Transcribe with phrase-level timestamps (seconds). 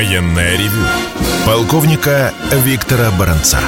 [0.00, 0.82] Военное ревю
[1.44, 2.32] полковника
[2.64, 3.60] Виктора Баранца.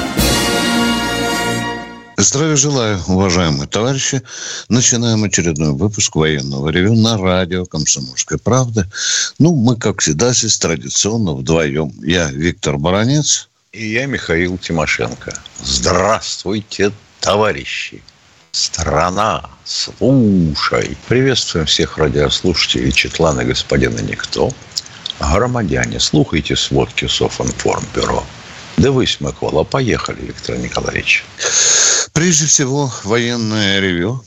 [2.17, 4.23] Здравия желаю, уважаемые товарищи.
[4.71, 8.91] Начинаем очередной выпуск военного ревю на радио «Комсомольская правда».
[9.39, 11.93] Ну, мы, как всегда, здесь традиционно вдвоем.
[12.03, 13.51] Я Виктор Баранец.
[13.73, 15.35] И я Михаил Тимошенко.
[15.63, 18.03] Здравствуйте, товарищи.
[18.53, 20.97] Страна, слушай.
[21.09, 24.51] Приветствуем всех радиослушателей Четлана господина Никто.
[25.23, 28.25] Громадяне, слухайте сводки Софинформбюро.
[28.77, 31.25] Дивись, Микола, поехали, Виктор Николаевич.
[32.13, 34.23] Прежде всего, военное ревю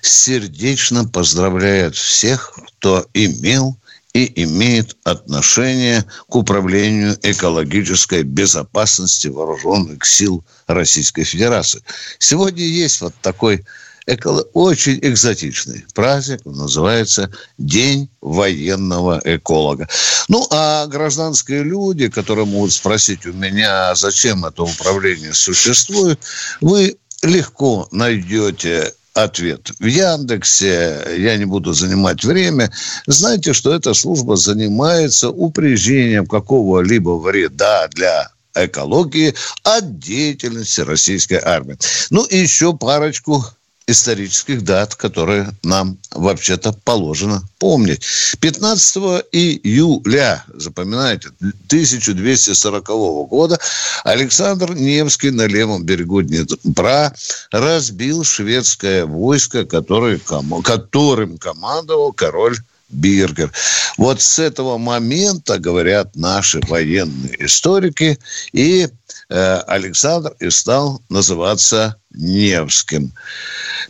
[0.00, 3.76] сердечно поздравляет всех, кто имел
[4.14, 11.82] и имеет отношение к управлению экологической безопасности вооруженных сил Российской Федерации.
[12.18, 13.64] Сегодня есть вот такой
[14.08, 14.42] эколо...
[14.54, 19.88] очень экзотичный праздник, он называется День военного эколога.
[20.28, 26.18] Ну, а гражданские люди, которые могут спросить у меня, зачем это управление существует,
[26.60, 29.72] вы легко найдете ответ.
[29.78, 32.72] В Яндексе, я не буду занимать время,
[33.06, 39.34] знаете, что эта служба занимается упреждением какого-либо вреда для экологии
[39.64, 41.78] от деятельности российской армии.
[42.10, 43.44] Ну и еще парочку
[43.88, 48.04] исторических дат, которые нам вообще-то положено помнить.
[48.38, 52.86] 15 июля, запоминайте, 1240
[53.28, 53.58] года
[54.04, 57.14] Александр Невский на левом берегу Днепра
[57.50, 60.20] разбил шведское войско, который,
[60.62, 63.52] которым командовал король Биргер.
[63.96, 68.18] Вот с этого момента, говорят наши военные историки,
[68.52, 68.88] и
[69.28, 73.12] э, Александр и стал называться Невским.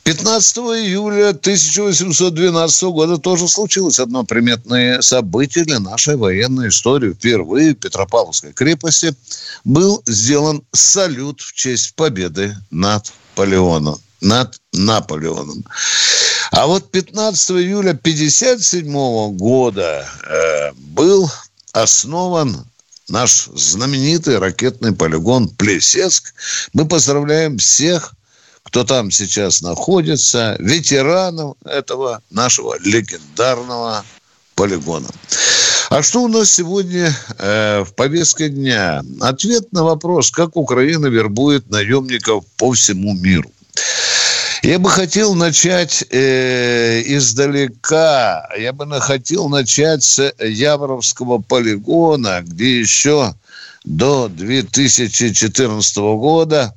[0.02, 7.12] 15 июля 1812 года тоже случилось одно приметное событие для нашей военной истории.
[7.12, 9.14] Впервые в Петропавловской крепости
[9.64, 14.00] был сделан салют в честь победы над Наполеоном.
[14.20, 15.64] Над Наполеоном.
[16.50, 21.30] А вот 15 июля 1957 года э, был
[21.72, 22.64] основан
[23.08, 26.34] наш знаменитый ракетный полигон Плесецк.
[26.72, 28.14] Мы поздравляем всех,
[28.62, 34.04] кто там сейчас находится, ветеранов этого нашего легендарного
[34.54, 35.08] полигона.
[35.90, 39.02] А что у нас сегодня э, в повестке дня?
[39.20, 43.50] Ответ на вопрос, как Украина вербует наемников по всему миру.
[44.62, 48.48] Я бы хотел начать э, издалека.
[48.58, 53.34] Я бы хотел начать с Яворовского полигона, где еще
[53.84, 56.74] до 2014 года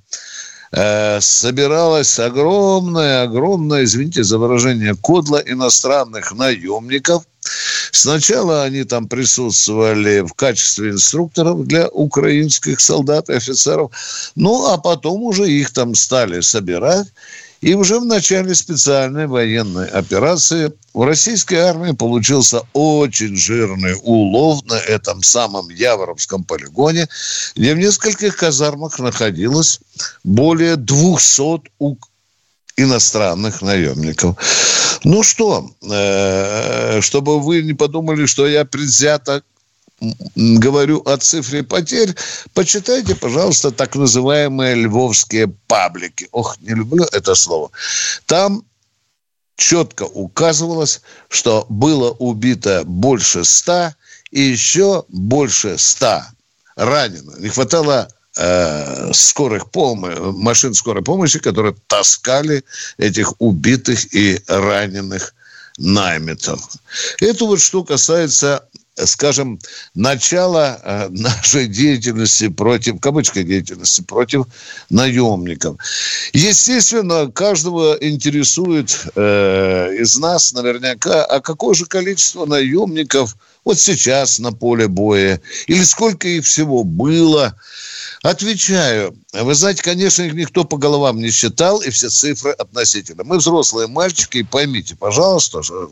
[0.72, 7.24] э, собиралась огромная, огромная, извините за выражение, кодла иностранных наемников.
[7.92, 13.92] Сначала они там присутствовали в качестве инструкторов для украинских солдат и офицеров,
[14.36, 17.08] ну а потом уже их там стали собирать
[17.62, 24.80] и уже в начале специальной военной операции у российской армии получился очень жирный улов на
[24.80, 27.08] этом самом Яворовском полигоне,
[27.56, 29.80] где в нескольких казармах находилось
[30.24, 31.70] более 200
[32.78, 34.38] иностранных наемников.
[35.04, 39.44] Ну что, э, чтобы вы не подумали, что я предвзято
[40.36, 42.16] говорю о цифре потерь,
[42.54, 46.28] почитайте, пожалуйста, так называемые львовские паблики.
[46.32, 47.72] Ох, не люблю это слово.
[48.26, 48.64] Там
[49.56, 53.96] четко указывалось, что было убито больше ста
[54.32, 56.32] и еще больше ста
[56.76, 57.38] ранено.
[57.38, 58.08] Не хватало
[58.38, 62.64] э, скорых пом- машин скорой помощи, которые таскали
[62.98, 65.36] этих убитых и раненых
[65.78, 66.62] наймитов.
[67.20, 68.68] Это вот что касается
[69.06, 69.60] скажем,
[69.96, 74.46] начало э, нашей деятельности против, кавычка деятельности, против
[74.90, 75.78] наемников.
[76.34, 84.52] Естественно, каждого интересует э, из нас наверняка, а какое же количество наемников вот сейчас на
[84.52, 87.56] поле боя, или сколько их всего было,
[88.24, 89.18] Отвечаю.
[89.34, 93.24] Вы знаете, конечно, их никто по головам не считал, и все цифры относительно.
[93.24, 95.92] Мы взрослые мальчики, и поймите, пожалуйста, что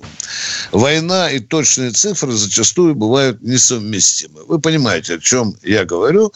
[0.72, 4.44] война и точные цифры зачастую бывают несовместимы.
[4.46, 6.32] Вы понимаете, о чем я говорю.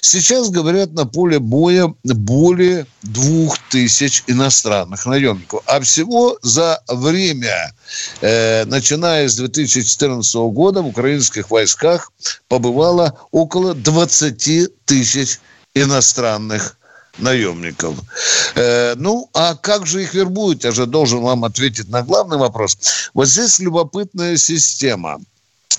[0.00, 5.62] Сейчас, говорят, на поле боя более двух тысяч иностранных наемников.
[5.66, 7.72] А всего за время,
[8.20, 12.12] э, начиная с 2014 года, в украинских войсках
[12.48, 15.40] побывало около 20 тысяч
[15.74, 16.76] иностранных
[17.18, 17.96] наемников.
[18.54, 20.64] Э, ну, а как же их вербуют?
[20.64, 23.10] Я же должен вам ответить на главный вопрос.
[23.14, 25.20] Вот здесь любопытная система.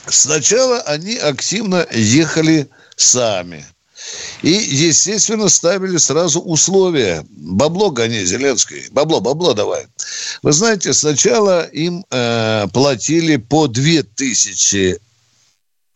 [0.07, 3.65] Сначала они активно ехали сами.
[4.41, 7.25] И, естественно, ставили сразу условия.
[7.29, 8.85] Бабло гони, Зеленский.
[8.91, 9.87] Бабло, бабло давай.
[10.43, 14.99] Вы знаете, сначала им э, платили по 2000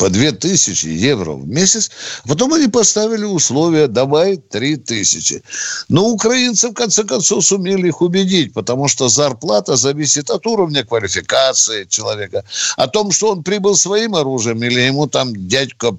[0.01, 1.91] по 2000 евро в месяц.
[2.27, 5.43] Потом они поставили условия, давай 3000.
[5.89, 11.85] Но украинцы, в конце концов, сумели их убедить, потому что зарплата зависит от уровня квалификации
[11.85, 12.43] человека.
[12.77, 15.95] О том, что он прибыл своим оружием, или ему там дядька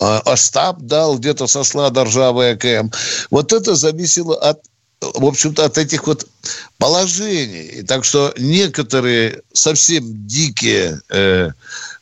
[0.00, 2.90] э, Остап дал где-то со склада ржавый АКМ.
[3.30, 4.62] Вот это зависело от
[5.00, 6.26] в общем-то, от этих вот
[6.78, 7.80] положений.
[7.80, 11.50] И так что некоторые совсем дикие э,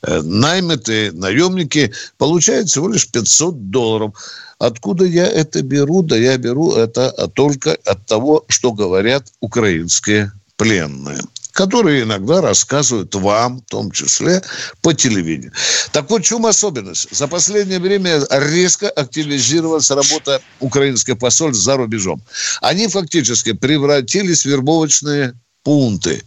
[0.05, 4.15] Э, наймитые наемники получают всего лишь 500 долларов.
[4.59, 6.03] Откуда я это беру?
[6.03, 11.21] Да я беру это только от того, что говорят украинские пленные
[11.53, 14.43] которые иногда рассказывают вам, в том числе
[14.81, 15.53] по телевидению.
[15.93, 17.09] Так вот, в чем особенность?
[17.15, 22.23] За последнее время резко активизировалась работа украинских посольств за рубежом.
[22.61, 26.23] Они фактически превратились в вербовочные пункты.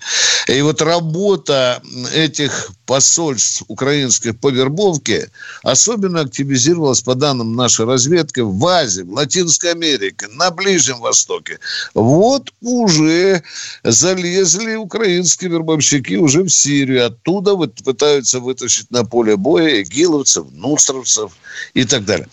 [0.48, 1.82] И вот работа
[2.14, 5.30] этих посольств украинских по вербовке
[5.64, 11.60] особенно активизировалась, по данным нашей разведки, в Азии, в Латинской Америке, на Ближнем Востоке.
[11.94, 13.44] Вот уже
[13.84, 17.08] залезли украинские вербовщики уже в Сирию.
[17.08, 21.32] Оттуда вот пытаются вытащить на поле боя игиловцев, нустровцев
[21.74, 22.28] и так далее.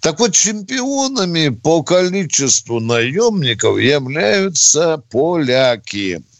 [0.00, 6.22] Так вот, чемпионами по количеству наемников являются поляки–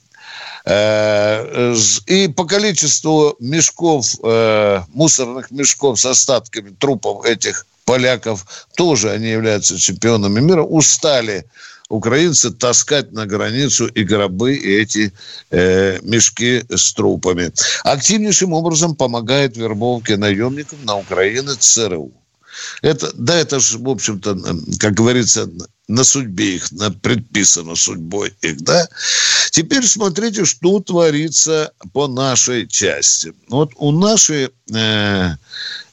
[0.71, 8.45] и по количеству мешков, э, мусорных мешков с остатками трупов этих поляков,
[8.77, 11.47] тоже они являются чемпионами мира, устали
[11.89, 15.13] украинцы таскать на границу и гробы, и эти
[15.51, 17.51] э, мешки с трупами.
[17.85, 22.13] Активнейшим образом помогает вербовке наемников на Украине ЦРУ.
[22.83, 24.37] Это, да, это же, в общем-то,
[24.79, 25.49] как говорится,
[25.89, 28.89] на судьбе их, на предписано судьбой их, да.
[29.51, 33.33] Теперь смотрите, что творится по нашей части.
[33.49, 35.31] Вот у нашей э,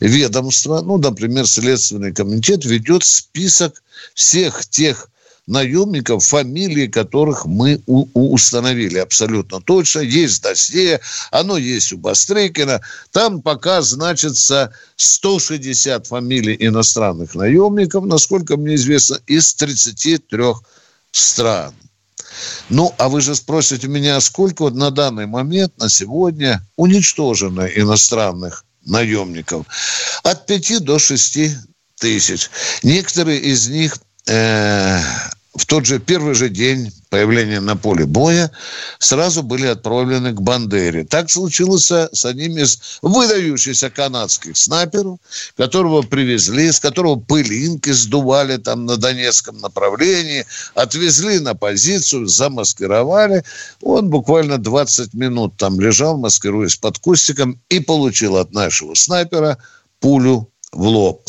[0.01, 3.81] ведомства, ну, например, Следственный комитет ведет список
[4.13, 5.09] всех тех
[5.47, 9.99] наемников, фамилии которых мы у, у установили абсолютно точно.
[9.99, 10.99] Есть досье,
[11.31, 12.81] оно есть у Бастрыкина.
[13.11, 20.43] Там пока значится 160 фамилий иностранных наемников, насколько мне известно, из 33
[21.11, 21.73] стран.
[22.69, 28.65] Ну, а вы же спросите меня, сколько вот на данный момент, на сегодня уничтожено иностранных
[28.85, 29.65] наемников?
[30.23, 31.39] От 5 до 6
[31.99, 32.49] тысяч.
[32.83, 33.97] Некоторые из них
[34.27, 34.99] э,
[35.55, 38.51] в тот же первый же день появления на поле боя
[38.99, 41.05] сразу были отправлены к Бандере.
[41.05, 45.17] Так случилось с одним из выдающихся канадских снайперов,
[45.55, 53.43] которого привезли, с которого пылинки сдували там на Донецком направлении, отвезли на позицию, замаскировали.
[53.81, 59.57] Он буквально 20 минут там лежал, маскируясь под кустиком, и получил от нашего снайпера
[60.01, 61.27] пулю в лоб.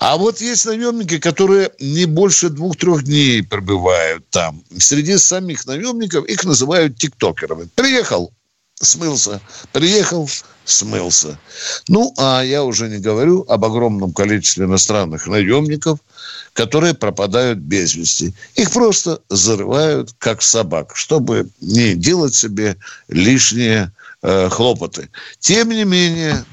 [0.00, 4.62] А вот есть наемники, которые не больше двух-трех дней пробывают там.
[4.78, 7.68] Среди самих наемников их называют тиктокерами.
[7.74, 8.32] Приехал,
[8.74, 9.40] смылся.
[9.72, 10.28] Приехал,
[10.64, 11.38] смылся.
[11.88, 15.98] Ну, а я уже не говорю об огромном количестве иностранных наемников,
[16.52, 18.32] которые пропадают без вести.
[18.54, 22.76] Их просто зарывают, как собак, чтобы не делать себе
[23.08, 23.92] лишние
[24.22, 25.10] э, хлопоты.
[25.40, 26.44] Тем не менее,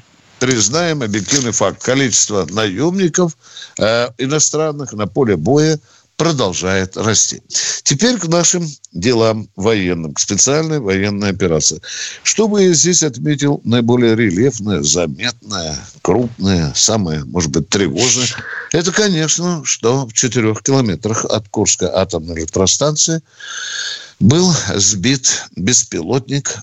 [0.42, 1.84] признаем объективный факт.
[1.84, 3.36] Количество наемников
[3.78, 5.78] э, иностранных на поле боя
[6.16, 7.40] продолжает расти.
[7.84, 11.80] Теперь к нашим делам военным, к специальной военной операции.
[12.24, 18.26] Что бы я здесь отметил наиболее рельефное, заметное, крупное, самое, может быть, тревожное,
[18.72, 23.22] это, конечно, что в четырех километрах от Курской атомной электростанции
[24.18, 26.58] был сбит беспилотник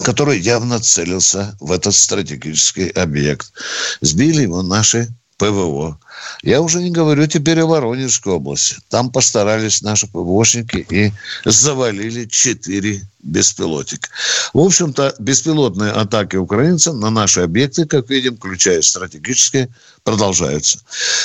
[0.00, 3.52] который явно целился в этот стратегический объект.
[4.00, 5.98] Сбили его наши ПВО.
[6.42, 8.76] Я уже не говорю теперь о Воронежской области.
[8.88, 11.12] Там постарались наши ПВОшники и
[11.44, 14.08] завалили четыре беспилотника.
[14.52, 19.68] В общем-то, беспилотные атаки украинцев на наши объекты, как видим, включая стратегические,
[20.02, 20.80] продолжаются.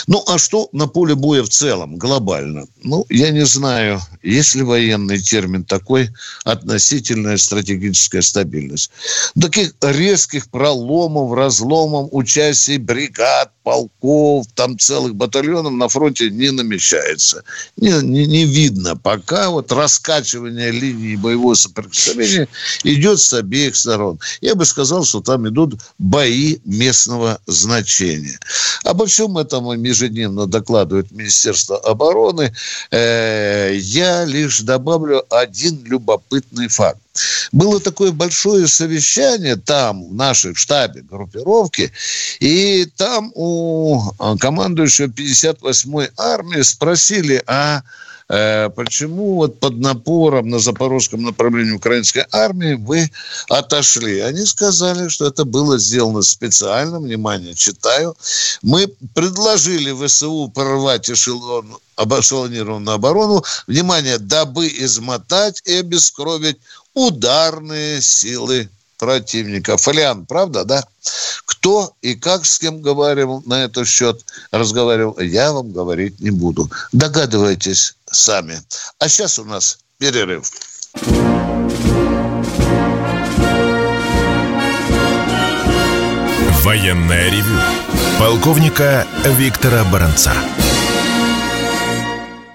[0.06, 2.67] Ну, а что на поле боя в целом, глобально?
[2.84, 6.10] Ну, я не знаю, есть ли военный термин такой
[6.44, 8.91] относительная стратегическая стабильность.
[9.39, 17.44] Таких резких проломов, разломов, участий бригад, полков, там целых батальонов на фронте не намечается.
[17.78, 22.48] Не, не, не видно пока вот раскачивание линии боевого соприкосновения
[22.84, 24.20] идет с обеих сторон.
[24.42, 28.40] Я бы сказал, что там идут бои местного значения.
[28.84, 32.54] Обо всем этом ежедневно докладывает Министерство обороны.
[32.92, 37.00] Э, я лишь добавлю один любопытный факт.
[37.52, 41.92] Было такое большое совещание там, в нашей штабе группировки,
[42.40, 47.82] и там у а, командующего 58-й армии спросили, а
[48.30, 53.10] э, почему вот под напором на запорожском направлении украинской армии вы
[53.50, 54.20] отошли?
[54.20, 58.16] Они сказали, что это было сделано специально, внимание, читаю.
[58.62, 66.58] Мы предложили ВСУ прорвать эшелон, эшелонированную оборону, внимание, дабы измотать и обескровить
[66.98, 69.77] ударные силы противника.
[69.77, 70.84] Фолиан, правда, да?
[71.46, 76.70] Кто и как с кем говорил на этот счет, разговаривал, я вам говорить не буду.
[76.92, 78.60] Догадывайтесь сами.
[78.98, 80.51] А сейчас у нас перерыв.
[86.63, 87.60] Военная ревю.
[88.20, 90.34] Полковника Виктора Баранца.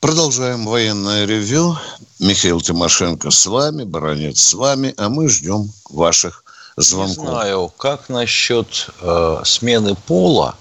[0.03, 1.79] Продолжаем военное ревю.
[2.19, 6.43] Михаил Тимошенко с вами, Баранец с вами, а мы ждем ваших
[6.77, 7.19] звонков.
[7.19, 10.57] Не знаю, как насчет э, смены пола,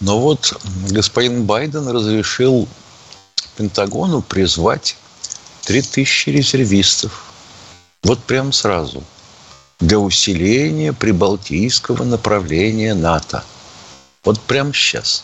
[0.00, 0.60] но вот
[0.90, 2.66] господин Байден разрешил
[3.56, 4.96] Пентагону призвать
[5.62, 7.32] 3000 резервистов.
[8.02, 9.04] Вот прям сразу.
[9.78, 13.44] Для усиления прибалтийского направления НАТО.
[14.24, 15.22] Вот прямо сейчас.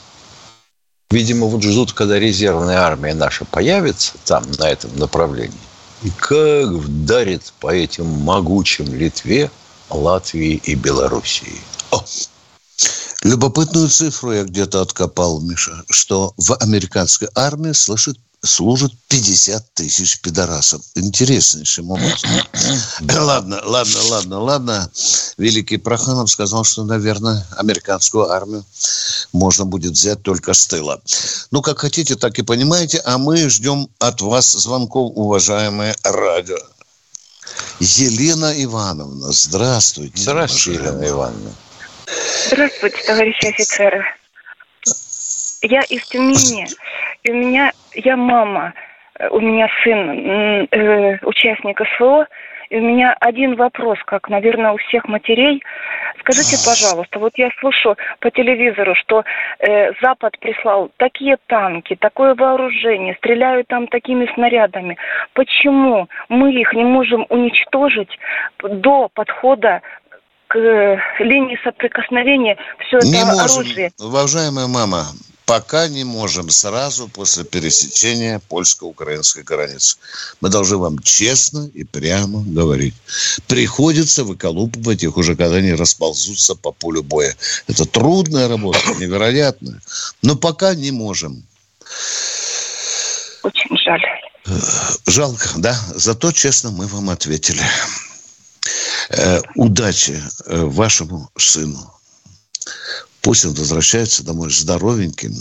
[1.10, 5.58] Видимо, вот ждут, когда резервная армия наша появится там, на этом направлении.
[6.02, 9.50] И как вдарит по этим могучим Литве,
[9.88, 11.60] Латвии и Белоруссии.
[11.90, 12.04] О!
[13.22, 20.82] Любопытную цифру я где-то откопал, Миша, что в американской армии слышит служат 50 тысяч пидорасов.
[20.94, 22.30] Интереснейшим образом.
[23.00, 24.90] ладно, ладно, ладно, ладно.
[25.36, 28.64] Великий Проханов сказал, что, наверное, американскую армию
[29.32, 31.00] можно будет взять только с тыла.
[31.50, 32.98] Ну, как хотите, так и понимаете.
[33.04, 36.58] А мы ждем от вас звонков, уважаемые радио.
[37.80, 40.20] Елена Ивановна, здравствуйте.
[40.20, 41.52] Здравствуйте, Елена Ивановна.
[42.46, 44.04] Здравствуйте, товарищи офицеры.
[45.62, 46.68] Я из Тюмени.
[47.24, 48.74] И у меня, я мама,
[49.18, 52.26] э, у меня сын, э, участник СВО,
[52.70, 55.62] и у меня один вопрос, как, наверное, у всех матерей.
[56.20, 59.24] Скажите, пожалуйста, вот я слышу по телевизору, что
[59.58, 64.98] э, Запад прислал такие танки, такое вооружение, стреляют там такими снарядами.
[65.32, 68.18] Почему мы их не можем уничтожить
[68.62, 69.80] до подхода
[70.48, 73.90] к э, линии соприкосновения все не это можем, оружие?
[73.98, 75.04] Уважаемая мама,
[75.48, 79.96] пока не можем сразу после пересечения польско-украинской границы.
[80.42, 82.94] Мы должны вам честно и прямо говорить.
[83.46, 87.34] Приходится выколупывать их уже, когда они расползутся по полю боя.
[87.66, 89.80] Это трудная работа, невероятная.
[90.20, 91.42] Но пока не можем.
[93.42, 94.02] Очень жаль.
[95.06, 95.80] Жалко, да.
[95.94, 97.62] Зато честно мы вам ответили.
[99.08, 101.90] Э, удачи э, вашему сыну.
[103.22, 105.32] Пусть он возвращается домой здоровеньким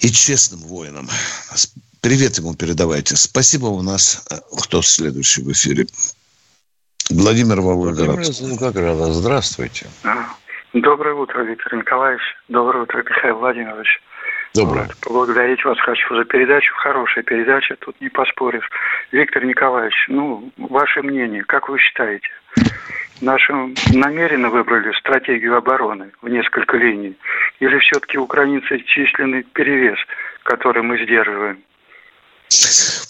[0.00, 1.08] и честным воином.
[2.00, 3.16] Привет ему передавайте.
[3.16, 4.24] Спасибо у нас.
[4.30, 5.86] Э, кто следующий в эфире?
[7.10, 8.26] Владимир Волгоград.
[8.40, 9.12] Волгограда.
[9.12, 9.86] Здравствуйте.
[10.72, 12.22] Доброе утро, Виктор Николаевич.
[12.48, 14.00] Доброе утро, Михаил Владимирович.
[14.54, 14.86] Доброе.
[14.86, 16.72] Вот, поблагодарить вас хочу за передачу.
[16.76, 18.68] Хорошая передача, тут не поспоришь.
[19.12, 22.28] Виктор Николаевич, ну, ваше мнение, как вы считаете?
[23.20, 23.52] Наши
[23.92, 27.16] намеренно выбрали стратегию обороны в несколько линий?
[27.60, 29.98] Или все-таки украинцы численный перевес,
[30.42, 31.58] который мы сдерживаем?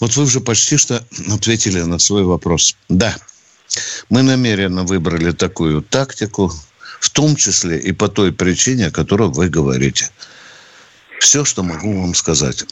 [0.01, 1.01] Вот вы уже почти что
[1.33, 2.75] ответили на свой вопрос.
[2.89, 3.15] Да,
[4.09, 6.51] мы намеренно выбрали такую тактику,
[6.99, 10.09] в том числе и по той причине, о которой вы говорите.
[11.19, 12.65] Все, что могу вам сказать.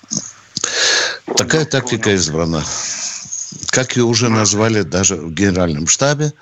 [1.38, 2.64] Такая тактика избрана.
[3.72, 6.34] Как ее уже назвали даже в генеральном штабе,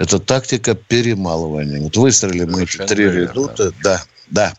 [0.00, 1.78] это тактика перемалывания.
[1.78, 4.54] Вот выстрелили мы эти три редута, да, да.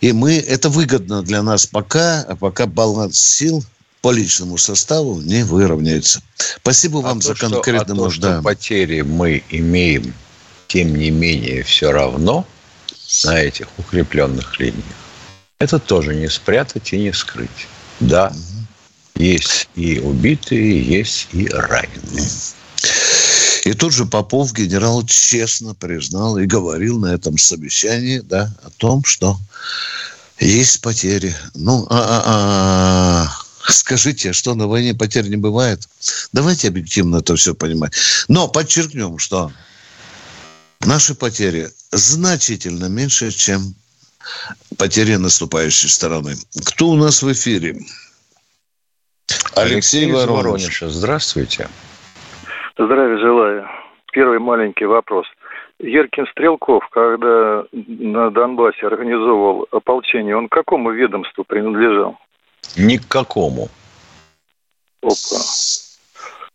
[0.00, 3.64] И мы, это выгодно для нас пока, а пока баланс сил
[4.02, 6.20] по личному составу не выровняется.
[6.56, 10.12] Спасибо вам а за то, конкретно что, а то, что потери мы имеем,
[10.66, 12.44] тем не менее, все равно
[13.24, 14.82] на этих укрепленных линиях.
[15.60, 17.68] Это тоже не спрятать и не скрыть.
[18.00, 19.22] Да, угу.
[19.22, 22.28] есть и убитые, есть и раненые.
[23.70, 29.04] И тот же Попов, генерал, честно признал и говорил на этом совещании да, о том,
[29.04, 29.38] что
[30.40, 31.36] Есть потери.
[31.54, 33.28] Ну, а, а,
[33.62, 35.88] а, скажите, что на войне потерь не бывает?
[36.32, 37.92] Давайте объективно это все понимать.
[38.26, 39.52] Но подчеркнем, что
[40.80, 43.76] наши потери значительно меньше, чем
[44.78, 46.36] потери наступающей стороны.
[46.64, 47.86] Кто у нас в эфире?
[49.54, 50.82] Алексей, Алексей Воронеж.
[50.84, 51.68] Здравствуйте.
[52.80, 53.68] Здравия желаю.
[54.10, 55.26] Первый маленький вопрос.
[55.80, 62.16] Еркин Стрелков, когда на Донбассе организовывал ополчение, он к какому ведомству принадлежал?
[62.78, 63.68] Ни к какому.
[65.02, 65.40] Опа.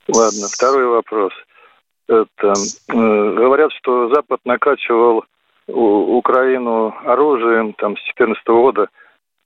[0.08, 1.32] Ладно, второй вопрос.
[2.08, 2.54] Это,
[2.90, 5.26] э, говорят, что Запад накачивал
[5.68, 8.88] Украину оружием там с 2014 года.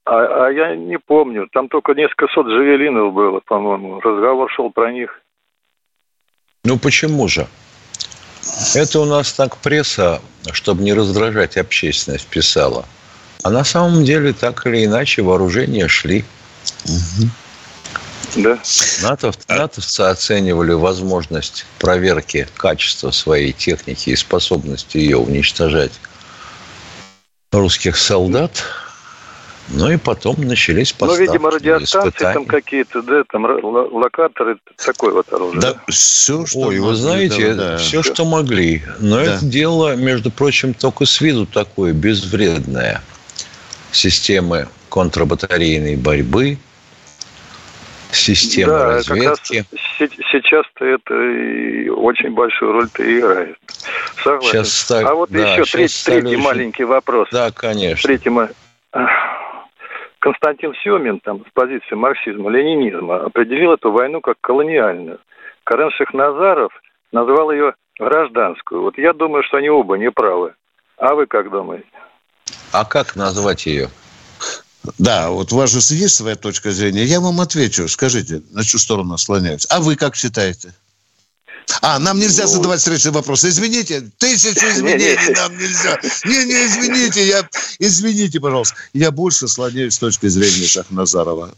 [0.05, 1.49] А, а я не помню.
[1.51, 3.99] Там только несколько сот джавелинов было, по-моему.
[3.99, 5.21] Разговор шел про них.
[6.63, 7.47] Ну почему же?
[8.73, 12.85] Это у нас так пресса, чтобы не раздражать общественность, писала.
[13.43, 16.25] А на самом деле так или иначе вооружения шли.
[16.85, 17.29] Угу.
[18.35, 18.59] Да.
[19.01, 25.93] НАТО, натовцы оценивали возможность проверки качества своей техники и способности ее уничтожать
[27.51, 28.51] русских солдат.
[29.71, 31.21] Ну и потом начались поставки.
[31.21, 32.33] Ну, видимо, радиостанции испытания.
[32.33, 35.61] там какие-то, да, там локаторы, такое вот оружие.
[35.61, 37.77] Да, все, что Ой, могли, вы знаете, да, да.
[37.77, 38.83] все, что могли.
[38.99, 39.35] Но да.
[39.35, 43.01] это дело, между прочим, только с виду такое безвредное.
[43.91, 46.57] Системы контрбатарейной борьбы,
[48.11, 49.65] системы да, разведки.
[49.69, 53.57] Как раз сейчас-то это и очень большую роль-то играет.
[54.23, 54.65] Согласен.
[54.65, 57.27] Сейчас, а вот да, еще третий, третий маленький вопрос.
[57.31, 58.07] Да, конечно.
[58.07, 58.29] Третий,
[60.19, 65.19] Константин Семин там, с позиции марксизма, ленинизма определил эту войну как колониальную.
[65.63, 66.73] Карен Шахназаров
[67.11, 68.81] назвал ее гражданскую.
[68.81, 70.53] Вот я думаю, что они оба не правы.
[70.97, 71.87] А вы как думаете?
[72.73, 73.89] А как назвать ее?
[74.97, 77.03] Да, вот у вас же есть своя точка зрения.
[77.03, 77.87] Я вам отвечу.
[77.87, 79.67] Скажите, на чью сторону склоняюсь.
[79.69, 80.73] А вы как считаете?
[81.81, 82.49] А, нам нельзя ну...
[82.49, 83.43] задавать встречный вопрос.
[83.45, 85.99] Извините, тысячу изменений нам нельзя.
[86.25, 87.47] Не, не, извините, я,
[87.79, 88.75] извините, пожалуйста.
[88.93, 91.53] Я больше склоняюсь с точки зрения Шахназарова.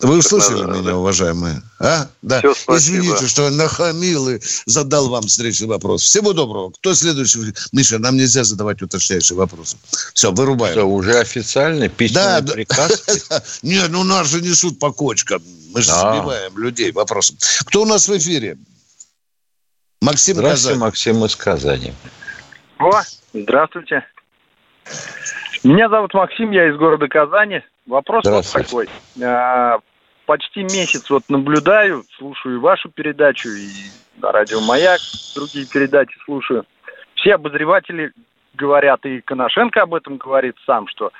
[0.00, 1.62] Вы услышали меня, уважаемые?
[1.78, 2.08] А?
[2.22, 2.40] Да.
[2.40, 6.02] Все, Извините, что нахамил и задал вам встречный вопрос.
[6.02, 6.70] Всего доброго.
[6.70, 7.52] Кто следующий?
[7.72, 9.76] Миша, нам нельзя задавать уточняющие вопросы.
[10.14, 10.72] Все, вырубаем.
[10.72, 13.04] Все, уже официальный письменный да, приказ?
[13.62, 15.42] Нет, ну нас же несут по кочкам.
[15.72, 17.36] Мы же сбиваем людей вопросом.
[17.66, 18.56] Кто у нас в эфире?
[20.02, 20.80] Максим Здравствуйте, Казань.
[20.80, 21.92] Максим из Казани.
[22.78, 22.90] О,
[23.34, 24.06] здравствуйте.
[25.62, 27.60] Меня зовут Максим, я из города Казани.
[27.86, 28.88] Вопрос вот такой.
[29.22, 29.78] А,
[30.24, 33.68] почти месяц вот наблюдаю, слушаю вашу передачу, и
[34.22, 35.00] на радио «Маяк»
[35.34, 36.64] другие передачи слушаю.
[37.16, 38.12] Все обозреватели
[38.54, 41.12] говорят, и Коношенко об этом говорит сам, что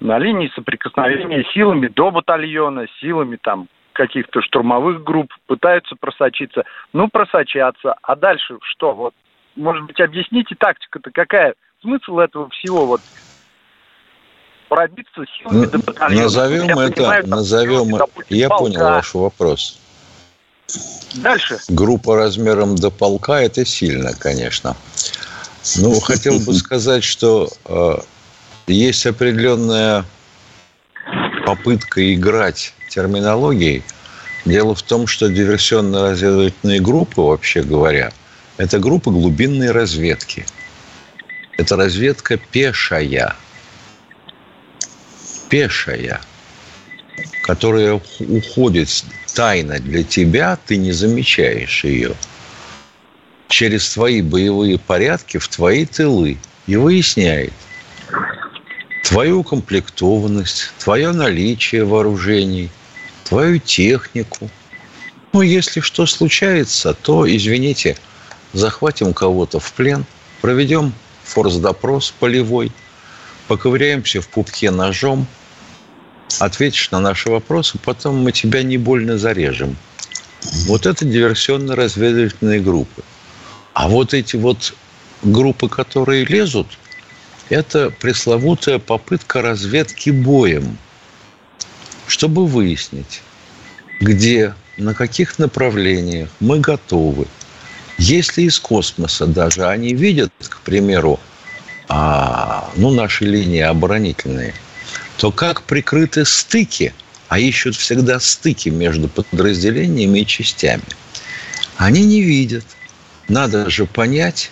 [0.00, 3.68] на линии соприкосновения силами до батальона, силами там
[4.00, 6.64] каких-то штурмовых групп пытаются просочиться.
[6.94, 7.94] Ну, просочаться.
[8.00, 8.94] А дальше что?
[8.94, 9.14] Вот,
[9.56, 11.54] может быть, объясните тактика-то какая?
[11.82, 12.86] Смысл этого всего?
[12.86, 13.02] Вот
[14.70, 16.22] пробиться силами до батальона.
[16.22, 18.64] Назовем я это, понимаю, назовем, допустим, я полка.
[18.64, 19.80] понял ваш вопрос.
[21.16, 21.58] Дальше.
[21.68, 24.76] Группа размером до полка– это сильно, конечно.
[25.76, 27.96] Ну, хотел бы сказать, что э,
[28.66, 30.06] есть определенная
[31.50, 33.82] попытка играть терминологией.
[34.44, 38.12] Дело в том, что диверсионно-разведывательные группы, вообще говоря,
[38.56, 40.46] это группы глубинной разведки.
[41.58, 43.34] Это разведка пешая.
[45.48, 46.20] Пешая
[47.42, 52.14] которая уходит тайно для тебя, ты не замечаешь ее.
[53.48, 57.52] Через твои боевые порядки в твои тылы и выясняет,
[59.10, 62.70] твою укомплектованность, твое наличие вооружений,
[63.24, 64.48] твою технику.
[65.32, 67.96] Ну, если что случается, то, извините,
[68.52, 70.04] захватим кого-то в плен,
[70.40, 70.92] проведем
[71.24, 72.70] форс-допрос полевой,
[73.48, 75.26] поковыряемся в пупке ножом,
[76.38, 79.76] ответишь на наши вопросы, потом мы тебя не больно зарежем.
[80.68, 83.02] Вот это диверсионно-разведывательные группы.
[83.72, 84.72] А вот эти вот
[85.24, 86.78] группы, которые лезут–
[87.50, 90.78] это пресловутая попытка разведки боем,
[92.06, 93.22] чтобы выяснить,
[94.00, 97.26] где, на каких направлениях мы готовы.
[97.98, 101.20] Если из космоса даже они видят, к примеру,
[101.88, 104.54] а, ну, наши линии оборонительные,
[105.18, 106.94] то как прикрыты стыки,
[107.28, 110.82] а ищут всегда стыки между подразделениями и частями,
[111.76, 112.64] они не видят.
[113.28, 114.50] Надо же понять,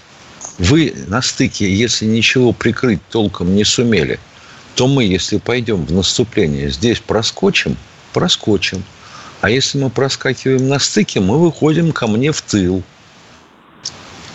[0.59, 4.19] вы на стыке, если ничего прикрыть толком не сумели,
[4.75, 7.77] то мы, если пойдем в наступление, здесь проскочим,
[8.13, 8.83] проскочим.
[9.41, 12.83] А если мы проскакиваем на стыке, мы выходим ко мне в тыл.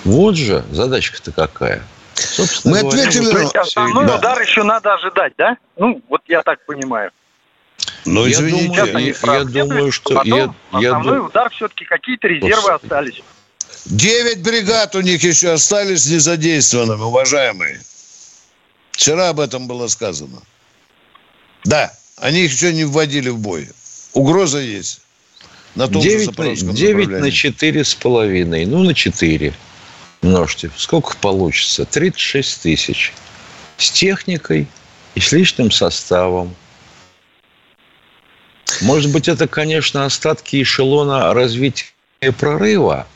[0.05, 1.83] Вот же задачка-то какая.
[2.13, 3.31] Собственно мы говоря, ответили...
[3.31, 4.17] То есть основной да.
[4.17, 5.57] удар еще надо ожидать, да?
[5.77, 7.12] Ну, вот я так понимаю.
[8.05, 10.15] Ну, извините, я думаю, я, я думаю что...
[10.15, 11.23] Потом я, основной я...
[11.23, 13.21] удар все-таки какие-то резервы остались.
[13.86, 17.82] Девять бригад у них еще остались незадействованными, уважаемые.
[18.91, 20.41] Вчера об этом было сказано.
[21.65, 23.69] Да, они их еще не вводили в бой.
[24.13, 25.02] Угроза есть.
[25.76, 28.65] На том 9, на, 9 на 4 с половиной.
[28.65, 29.54] Ну, на 4
[30.22, 30.72] множьте.
[30.78, 31.86] Сколько получится?
[31.86, 33.13] 36 тысяч.
[33.78, 34.67] С техникой
[35.15, 36.56] и с личным составом.
[38.82, 41.86] Может быть, это, конечно, остатки эшелона развития
[42.38, 43.08] прорыва.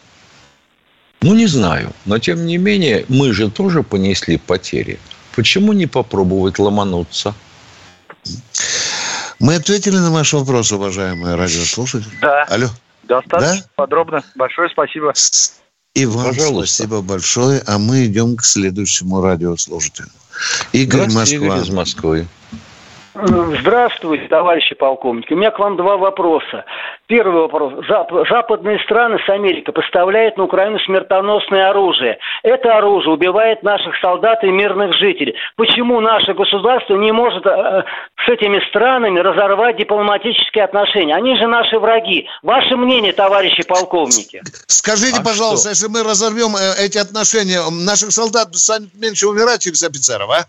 [1.21, 1.93] Ну, не знаю.
[2.05, 4.99] Но, тем не менее, мы же тоже понесли потери.
[5.35, 7.33] Почему не попробовать ломануться?
[9.39, 12.09] Мы ответили на ваш вопрос, уважаемые радиослушатели.
[12.21, 12.43] Да.
[12.43, 12.67] Алло.
[13.03, 13.69] Достаточно да?
[13.75, 14.23] подробно.
[14.35, 15.13] Большое спасибо.
[15.93, 16.83] И вам Пожалуйста.
[16.83, 17.61] спасибо большое.
[17.65, 20.09] А мы идем к следующему радиослушателю.
[20.73, 21.37] Игорь Москва.
[21.37, 22.27] Игорь из Москвы.
[23.59, 25.33] Здравствуйте, товарищи полковники.
[25.33, 26.65] У меня к вам два вопроса.
[27.07, 27.71] Первый вопрос.
[28.29, 32.17] Западные страны с Америкой поставляют на Украину смертоносное оружие.
[32.43, 35.33] Это оружие убивает наших солдат и мирных жителей.
[35.55, 37.83] Почему наше государство не может э,
[38.25, 41.15] с этими странами разорвать дипломатические отношения?
[41.15, 42.27] Они же наши враги.
[42.43, 44.41] Ваше мнение, товарищи полковники?
[44.67, 45.85] Скажите, а пожалуйста, что?
[45.85, 50.45] если мы разорвем э, эти отношения, наших солдат станет меньше умирать через офицеров, а?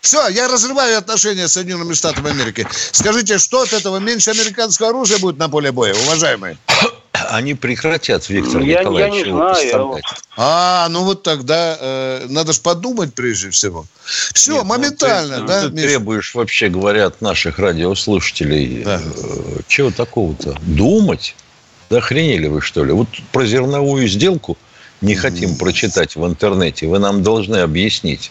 [0.00, 2.66] Все, я разрываю отношения с Соединенными Штатами Америки.
[2.92, 6.56] Скажите, что от этого меньше американского оружия будет на поле боя, уважаемые?
[7.12, 10.00] Они прекратят, Виктор я, Николаевич, я не знаю.
[10.36, 13.84] А, ну вот тогда э, надо же подумать прежде всего.
[14.04, 15.68] Все, Нет, моментально, ну, ты, да?
[15.68, 19.00] Ты требуешь, вообще говоря, от наших радиослушателей, да.
[19.02, 20.56] э, чего такого-то?
[20.62, 21.36] Думать?
[21.90, 22.92] Да охренели вы, что ли?
[22.92, 24.56] Вот про зерновую сделку
[25.00, 26.86] не хотим прочитать в интернете.
[26.86, 28.30] Вы нам должны объяснить.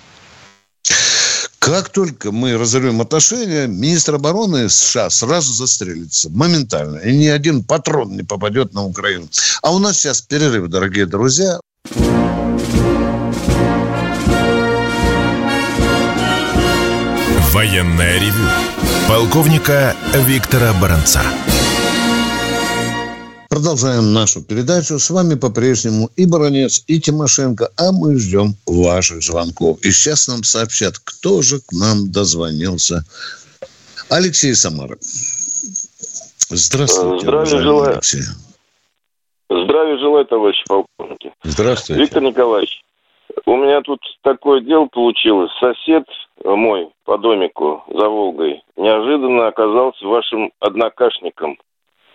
[1.60, 6.30] Как только мы разорвем отношения, министр обороны США сразу застрелится.
[6.30, 6.98] Моментально.
[7.00, 9.28] И ни один патрон не попадет на Украину.
[9.62, 11.60] А у нас сейчас перерыв, дорогие друзья.
[17.52, 18.48] Военная ревю.
[19.08, 21.22] Полковника Виктора Баранца.
[23.60, 25.00] Продолжаем нашу передачу.
[25.00, 27.68] С вами по-прежнему и Баранец, и Тимошенко.
[27.76, 29.82] А мы ждем ваших звонков.
[29.82, 33.04] И сейчас нам сообщат, кто же к нам дозвонился.
[34.10, 34.96] Алексей Самара.
[36.48, 37.26] Здравствуйте.
[37.26, 37.94] Здравия желаю.
[37.96, 38.22] Алексей.
[39.50, 41.34] Здравия желаю, товарищи полковники.
[41.44, 42.02] Здравствуйте.
[42.02, 42.82] Виктор Николаевич,
[43.46, 45.52] у меня тут такое дело получилось.
[45.60, 46.06] Сосед
[46.46, 51.58] мой по домику за Волгой неожиданно оказался вашим однокашником–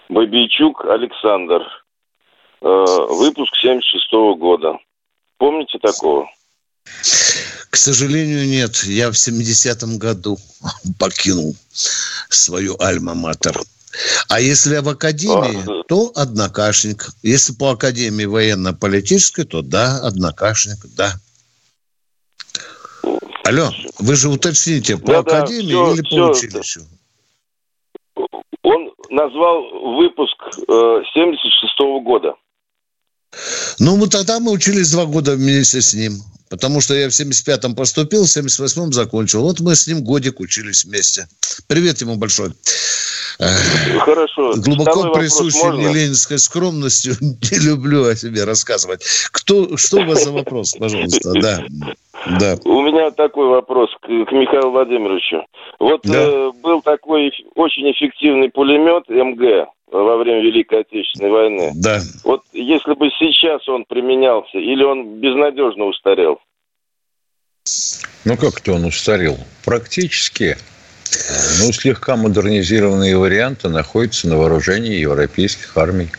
[0.09, 1.62] Бабийчук Александр.
[2.61, 2.67] Э,
[3.11, 4.79] выпуск 76 -го года.
[5.38, 6.27] Помните такого?
[7.71, 8.85] К сожалению, нет.
[8.85, 10.38] Я в 70-м году
[10.99, 11.57] покинул
[12.29, 13.61] свою альма-матер.
[14.29, 17.09] А если в академии, а, то однокашник.
[17.23, 21.14] Если по академии военно-политической, то да, однокашник, да.
[23.45, 26.81] Алло, вы же уточните, по да, академии да, все, или по все, училищу?
[28.62, 29.62] Он назвал
[29.96, 30.37] выпуск
[30.68, 32.35] э, 76 -го года.
[33.79, 36.12] Ну, вот тогда мы учились два года вместе с ним.
[36.50, 39.42] Потому что я в 75-м поступил, в 78-м закончил.
[39.42, 41.27] Вот мы с ним годик учились вместе.
[41.66, 42.53] Привет ему большой.
[43.38, 44.53] Хорошо.
[44.57, 49.05] Глубоко присущей мне ленинской скромностью не люблю о себе рассказывать.
[49.33, 51.33] Кто, что у вас за вопрос, пожалуйста?
[51.40, 51.64] Да.
[52.40, 52.57] Да.
[52.64, 55.44] У меня такой вопрос к, к Михаилу Владимировичу.
[55.79, 56.14] Вот да.
[56.14, 61.73] э, был такой очень эффективный пулемет МГ во время Великой Отечественной войны.
[61.75, 62.01] Да.
[62.25, 66.38] Вот если бы сейчас он применялся, или он безнадежно устарел?
[68.25, 69.37] Ну, как-то он устарел.
[69.64, 70.57] Практически.
[71.59, 76.11] Ну, слегка модернизированные варианты находятся на вооружении европейских армий.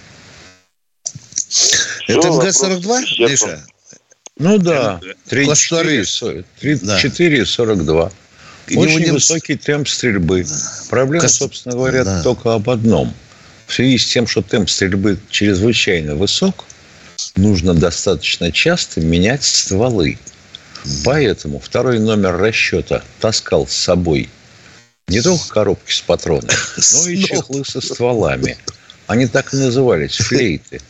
[2.08, 3.66] Это МГ-42, Миша?
[4.38, 8.12] Ну да, 34-42.
[8.76, 10.46] Очень высокий темп стрельбы.
[10.90, 12.24] Проблема, собственно говоря, да.
[12.24, 13.14] только об одном.
[13.68, 16.66] В связи с тем, что темп стрельбы чрезвычайно высок,
[17.36, 20.18] нужно достаточно часто менять стволы.
[21.04, 24.30] Поэтому второй номер расчета таскал с собой
[25.08, 26.52] не только коробки с патронами,
[26.94, 28.58] но и чехлы со стволами.
[29.08, 30.82] Они так и назывались, флейты.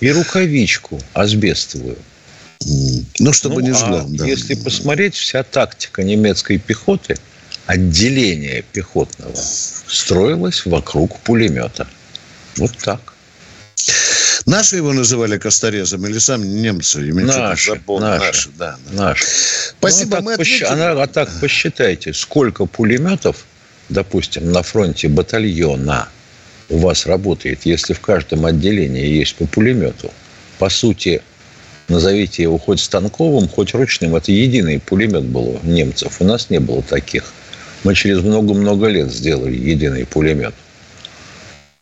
[0.00, 1.98] И рукавичку асбестовую–
[3.18, 3.98] ну, чтобы ну, не жгло.
[3.98, 4.26] А да.
[4.26, 7.16] Если посмотреть, вся тактика немецкой пехоты
[7.66, 11.86] отделение пехотного строилось вокруг пулемета.
[12.56, 13.14] Вот так.
[14.46, 16.98] Наши его называли косторезом или сами немцы?
[16.98, 18.76] Наши, наши, наши, да.
[18.92, 19.24] Наши.
[19.78, 20.62] Спасибо, ну, а, так посч...
[20.62, 23.44] Она, а так посчитайте, сколько пулеметов,
[23.88, 26.08] допустим, на фронте батальона
[26.68, 30.10] у вас работает, если в каждом отделении есть по пулемету.
[30.58, 31.22] По сути,
[31.88, 36.20] назовите его хоть станковым, хоть ручным, это единый пулемет был у немцев.
[36.20, 37.32] У нас не было таких.
[37.82, 40.54] Мы через много-много лет сделали единый пулемет.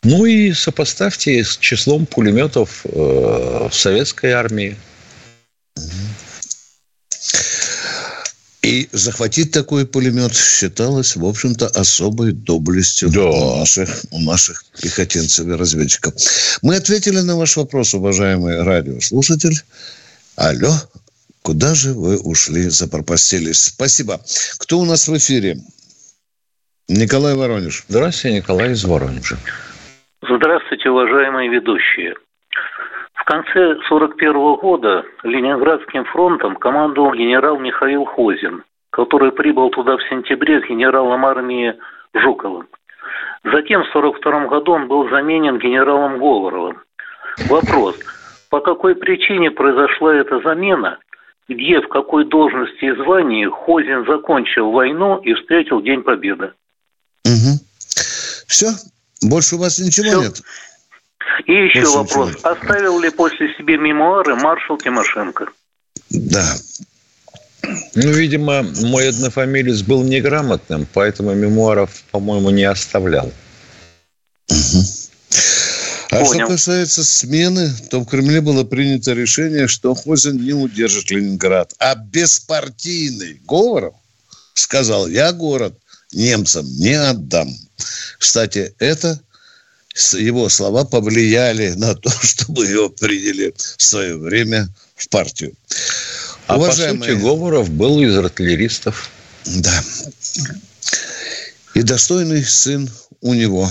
[0.03, 4.75] Ну и сопоставьте с числом пулеметов э, в советской армии.
[8.63, 13.25] И захватить такой пулемет считалось, в общем-то, особой доблестью да.
[13.25, 16.13] у, наших, у наших пехотинцев и разведчиков.
[16.61, 19.61] Мы ответили на ваш вопрос, уважаемый радиослушатель.
[20.37, 20.71] Алло,
[21.41, 23.63] куда же вы ушли, запропастились?
[23.63, 24.21] Спасибо.
[24.59, 25.57] Кто у нас в эфире?
[26.87, 27.83] Николай Воронеж.
[27.89, 29.37] Здравствуйте, Николай из Воронежа.
[30.21, 32.13] Здравствуйте, уважаемые ведущие.
[33.23, 40.59] В конце 1941 года Ленинградским фронтом командовал генерал Михаил Хозин, который прибыл туда в сентябре
[40.59, 41.73] с генералом армии
[42.13, 42.67] Жуковым.
[43.45, 46.81] Затем в 1942 году он был заменен генералом Говоровым.
[47.47, 47.95] Вопрос,
[48.49, 50.99] по какой причине произошла эта замена,
[51.47, 56.51] где, в какой должности и звании Хозин закончил войну и встретил День Победы?
[57.23, 57.55] Угу.
[58.47, 58.67] Все?
[59.21, 60.21] Больше у вас ничего Все.
[60.23, 60.41] нет?
[61.45, 62.29] И еще Больше вопрос.
[62.29, 62.49] Ничего.
[62.49, 65.47] Оставил ли после себя мемуары маршал Тимошенко?
[66.09, 66.55] Да.
[67.95, 73.31] Ну, видимо, мой однофамилец был неграмотным, поэтому мемуаров, по-моему, не оставлял.
[74.49, 74.83] Угу.
[76.11, 76.45] А Понял.
[76.45, 81.73] что касается смены, то в Кремле было принято решение, что Хозин не удержит Ленинград.
[81.79, 83.95] А беспартийный Говоров
[84.53, 85.73] сказал, я город
[86.11, 87.49] немцам не отдам.
[88.19, 89.19] Кстати, это
[90.13, 95.53] его слова повлияли на то, чтобы его приняли в свое время в партию.
[96.47, 96.99] А Уважаемые...
[96.99, 99.09] по сути, Говоров был из артиллеристов.
[99.45, 99.83] Да.
[101.73, 102.89] И достойный сын
[103.21, 103.69] у него.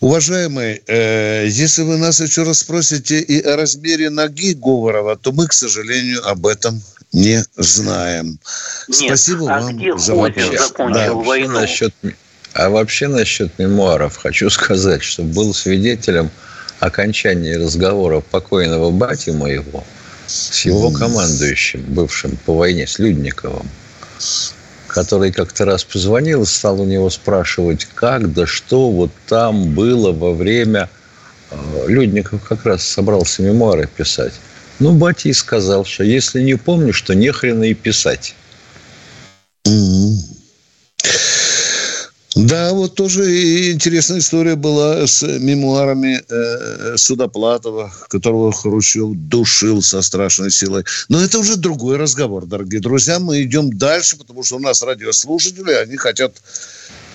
[0.00, 5.48] Уважаемый, э, если вы нас еще раз спросите и о размере ноги Говорова, то мы,
[5.48, 6.80] к сожалению, об этом
[7.12, 8.38] не знаем.
[8.86, 10.72] Нет, Спасибо а вам где за вопрос.
[10.76, 11.14] Да.
[11.14, 11.60] Войну?
[11.60, 11.92] Насчет,
[12.58, 16.30] а вообще насчет мемуаров хочу сказать, что был свидетелем
[16.80, 19.84] окончания разговора покойного бати моего
[20.26, 23.66] с его командующим, бывшим по войне, с Людниковым,
[24.88, 30.12] который как-то раз позвонил и стал у него спрашивать, как, да что вот там было
[30.12, 30.90] во время...
[31.50, 34.34] Э, Людников как раз собрался мемуары писать.
[34.80, 38.34] Ну, батя сказал, что если не помню, что не хрена и писать.
[42.46, 50.52] Да, вот тоже интересная история была с мемуарами э, Судоплатова, которого Хрущев душил со страшной
[50.52, 50.84] силой.
[51.08, 53.18] Но это уже другой разговор, дорогие друзья.
[53.18, 56.36] Мы идем дальше, потому что у нас радиослушатели, они хотят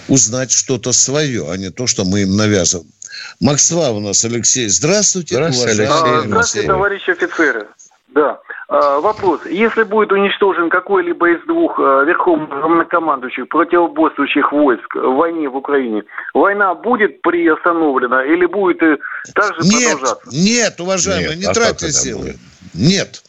[0.09, 2.91] узнать что-то свое, а не то, что мы им навязываем.
[3.39, 4.67] Москва у нас, Алексей.
[4.67, 6.27] Здравствуйте, Здравствуйте, Алексей.
[6.27, 7.67] Здравствуйте, товарищи офицеры.
[8.09, 8.39] Да.
[8.73, 9.41] А, вопрос.
[9.45, 16.01] Если будет уничтожен какой-либо из двух а, верховных главнокомандующих противоборствующих войск в войне в Украине,
[16.33, 18.97] война будет приостановлена или будет э,
[19.35, 20.29] также нет, продолжаться?
[20.31, 22.35] Нет, уважаемые, нет, не а тратьте силы.
[22.73, 23.21] Нет.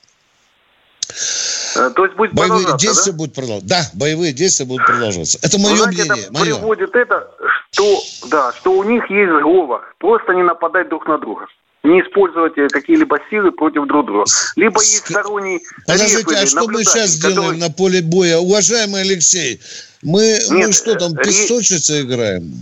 [1.77, 3.19] Э, то есть будет боевые действия да?
[3.19, 3.69] будут продолжаться.
[3.69, 5.39] Да, боевые действия будут продолжаться.
[5.43, 6.25] Это мое знаете, мнение.
[6.25, 6.55] Это мое.
[6.55, 7.31] приводит это,
[7.71, 11.49] что да, что у них есть сговор, просто не нападать друг на друга
[11.85, 14.25] не использовать э, какие-либо силы против друг друга.
[14.57, 17.35] Либо есть сторонний Подождите, а что мы сейчас который...
[17.35, 18.39] делаем на поле боя?
[18.39, 19.61] Уважаемый Алексей,
[20.03, 22.05] мы, Нет, мы что там, песочница речь...
[22.07, 22.53] играем?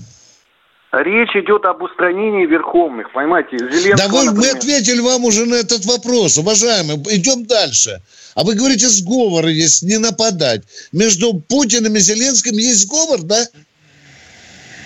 [0.93, 5.87] Речь идет об устранении верховных, понимаете, Зеленского, Да вы, мы ответили вам уже на этот
[5.87, 6.97] вопрос, уважаемый.
[7.17, 8.03] Идем дальше.
[8.35, 10.63] А вы говорите, сговор есть, не нападать.
[10.93, 13.43] Между Путиным и Зеленским есть сговор, да?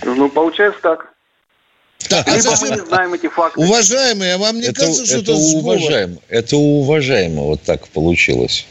[0.04, 1.15] Ну, получается так.
[2.10, 3.60] Да, Либо а мы не знаем эти факты.
[3.60, 8.66] Уважаемые, а вам не это, кажется, что это, это уважаем, Это уважаемо вот так получилось.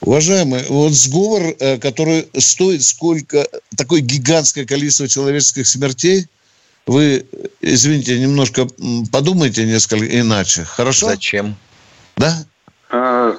[0.00, 6.26] Уважаемый, вот сговор, э, который стоит сколько, такое гигантское количество человеческих смертей,
[6.86, 7.24] вы,
[7.60, 8.66] извините, немножко
[9.12, 10.64] подумайте несколько иначе.
[10.64, 11.06] Хорошо?
[11.06, 11.54] Зачем?
[12.16, 12.44] Да?
[12.90, 13.36] А,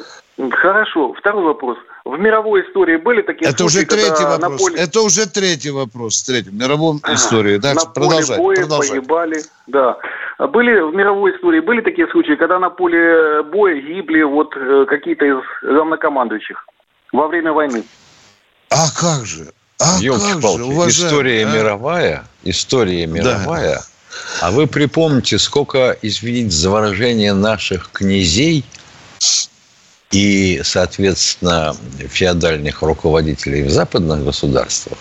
[0.52, 1.14] хорошо.
[1.14, 1.78] Второй вопрос.
[2.14, 4.40] В мировой истории были такие Это случаи, уже третий вопрос.
[4.40, 4.76] На поле...
[4.78, 6.22] Это уже третий вопрос.
[6.22, 6.52] Третий.
[6.52, 7.58] В мировой истории.
[7.58, 7.86] Дальше.
[7.86, 8.90] На продолжай, поле боя продолжай.
[8.90, 9.44] погибали.
[9.66, 9.98] Да.
[10.38, 15.26] Были в мировой истории были такие случаи, когда на поле боя гибли вот э, какие-то
[15.26, 16.68] из главнокомандующих
[17.14, 17.84] во время войны.
[18.70, 19.52] А как же?
[19.80, 21.52] А Елки-палки, история а?
[21.52, 23.78] мировая, история мировая.
[23.78, 24.48] Да.
[24.48, 28.64] А вы припомните, сколько, извините за выражение, наших князей
[30.14, 31.76] и, соответственно,
[32.08, 35.00] феодальных руководителей в западных государствах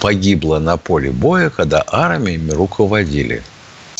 [0.00, 3.42] погибло на поле боя, когда армиями руководили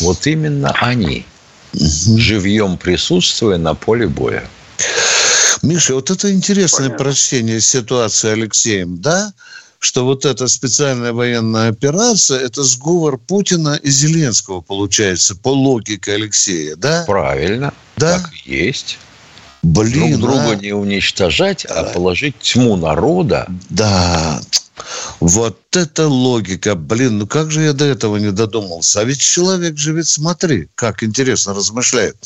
[0.00, 1.26] вот именно они,
[1.74, 2.18] угу.
[2.18, 4.48] живьем присутствуя на поле боя.
[5.60, 7.04] Миша, вот это интересное Понятно.
[7.04, 9.34] прочтение ситуации Алексеем, да?
[9.78, 16.76] Что вот эта специальная военная операция– это сговор Путина и Зеленского, получается, по логике Алексея,
[16.76, 17.04] да?
[17.06, 18.20] Правильно, да?
[18.20, 18.98] так есть.
[19.62, 20.56] Блин, Друг друга а...
[20.56, 23.46] не уничтожать, а положить тьму народа.
[23.68, 24.40] Да,
[25.20, 26.74] вот это логика.
[26.74, 29.00] Блин, ну как же я до этого не додумался?
[29.00, 32.16] А ведь человек же ведь, смотри, как интересно размышляет.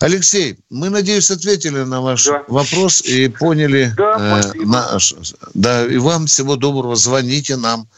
[0.00, 2.44] Алексей, мы, надеюсь, ответили на ваш да.
[2.48, 3.92] вопрос и поняли.
[3.96, 5.14] Да, э, наш,
[5.54, 6.96] да, и вам всего доброго.
[6.96, 7.88] Звоните нам.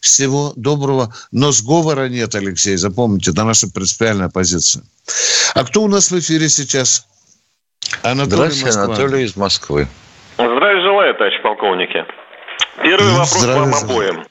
[0.00, 1.14] Всего доброго.
[1.32, 4.82] Но сговора нет, Алексей, запомните, это наша принципиальная позиция.
[5.54, 7.06] А кто у нас в эфире сейчас?
[8.10, 8.84] Анатолий Здравствуйте, Москва.
[8.84, 9.88] Анатолий из Москвы.
[10.38, 12.04] Здравия желаю, товарищ полковники.
[12.82, 14.24] Первый ну, вопрос вам обоим.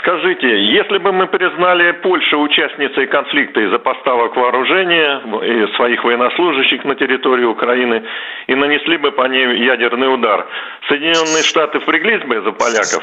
[0.00, 6.94] Скажите, если бы мы признали Польшу участницей конфликта из-за поставок вооружения и своих военнослужащих на
[6.94, 8.02] территорию Украины
[8.46, 10.46] и нанесли бы по ней ядерный удар,
[10.88, 13.02] Соединенные Штаты впряглись бы за поляков?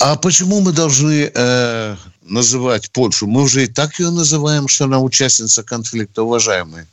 [0.00, 3.26] А почему мы должны э, называть Польшу?
[3.26, 6.86] Мы уже и так ее называем, что она участница конфликта, уважаемые.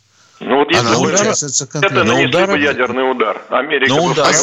[0.71, 1.95] Ну вот если она бы участница конфликта.
[1.99, 4.33] это нанесли бы ядерный удар, Америка бы удар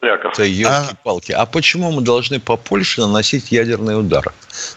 [0.00, 0.32] поляков.
[0.32, 1.32] Это елки-палки.
[1.32, 1.42] А...
[1.42, 4.32] а почему мы должны по Польше наносить ядерный удар?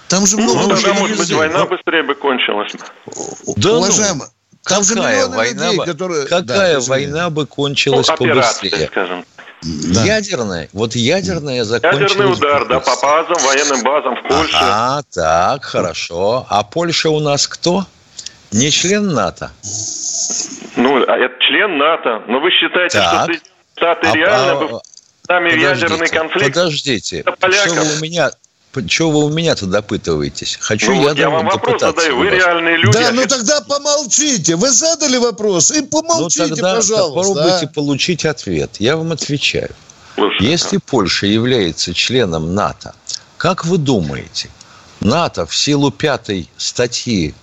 [0.08, 0.60] Там же много...
[0.60, 2.72] Ну, тогда, может быть, война быстрее бы кончилась.
[2.76, 4.28] Да, ну, Уважаемый,
[4.64, 6.24] там какая война, людей, которые...
[6.26, 8.88] какая да, война бы кончилась ну, побыстрее?
[8.88, 9.26] скажем.
[9.62, 10.04] Да.
[10.04, 10.70] Ядерная?
[10.74, 12.12] Вот ядерная закончилась...
[12.12, 14.58] Ядерный удар, да, по базам, военным базам в Польше.
[14.62, 16.46] А, так, хорошо.
[16.50, 17.86] А Польша у нас кто?
[18.54, 19.52] Не член НАТО?
[20.76, 22.24] Ну, а это член НАТО.
[22.28, 23.34] Но вы считаете, так.
[23.34, 23.44] что
[23.76, 24.82] Штаты а, реально а, бы
[25.28, 26.54] нами подождите, ядерный конфликт.
[26.54, 28.32] Подождите, что вы у меня
[28.88, 30.58] чего вы у меня-то допытываетесь?
[30.60, 32.18] Хочу ну, я, я вам вопрос задаю.
[32.18, 32.98] Вы реальные люди.
[32.98, 34.56] Да, ну тогда помолчите.
[34.56, 37.16] Вы задали вопрос и помолчите, ну, тогда пожалуйста.
[37.16, 37.68] Попробуйте а?
[37.68, 38.78] получить ответ.
[38.80, 39.70] Я вам отвечаю.
[40.16, 40.46] Слушайте.
[40.46, 42.96] Если Польша является членом НАТО,
[43.38, 44.50] как вы думаете,
[45.02, 47.36] НАТО в силу пятой статьи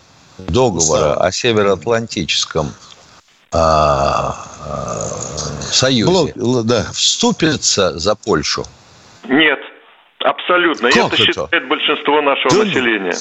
[0.49, 2.73] договора о Североатлантическом
[3.53, 5.09] а, а,
[5.63, 6.87] Союзе Блок, да.
[6.93, 8.65] вступится за Польшу?
[9.29, 9.59] Нет.
[10.31, 10.91] Абсолютно.
[10.91, 12.65] Как это, это считает большинство нашего да?
[12.65, 13.15] населения.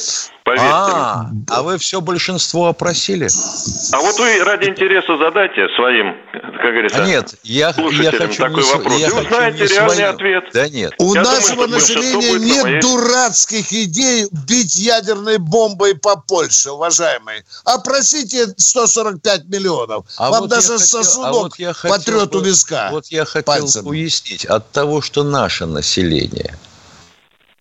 [0.43, 1.45] Поверьте а, мне.
[1.49, 3.27] а вы все большинство опросили?
[3.93, 8.63] А вот вы ради интереса задайте своим, как говорится, а нет, я, я хочу такой
[8.63, 8.99] не, вопрос.
[8.99, 10.09] Я и узнаете реальный свою.
[10.09, 10.43] ответ.
[10.53, 10.93] Да нет.
[10.99, 17.43] У я нашего думаю, населения нет дурацких идей бить ядерной бомбой по Польше, уважаемые.
[17.65, 20.05] Опросите 145 миллионов.
[20.17, 22.89] А Вам вот даже хотел, сосудок а вот я потрет у виска.
[22.91, 23.87] Вот я хотел пальцем.
[23.87, 24.45] уяснить.
[24.45, 26.55] От того, что наше население–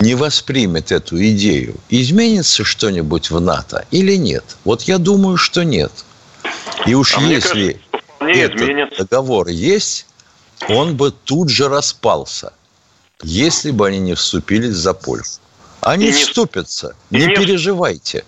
[0.00, 4.44] не воспримет эту идею, изменится что-нибудь в НАТО или нет?
[4.64, 5.92] Вот я думаю, что нет.
[6.86, 7.80] И уж а если
[8.20, 9.04] кажется, этот изменится.
[9.04, 10.06] договор есть,
[10.68, 12.52] он бы тут же распался,
[13.22, 15.40] если бы они не вступились за Польшу.
[15.80, 18.24] Они и вступятся, не, не переживайте.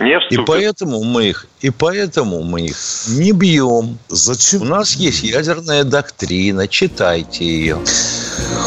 [0.00, 2.76] Не и поэтому мы их, и поэтому мы их
[3.08, 3.98] не бьем.
[4.08, 4.62] Зачем?
[4.62, 7.78] У нас есть ядерная доктрина, читайте ее.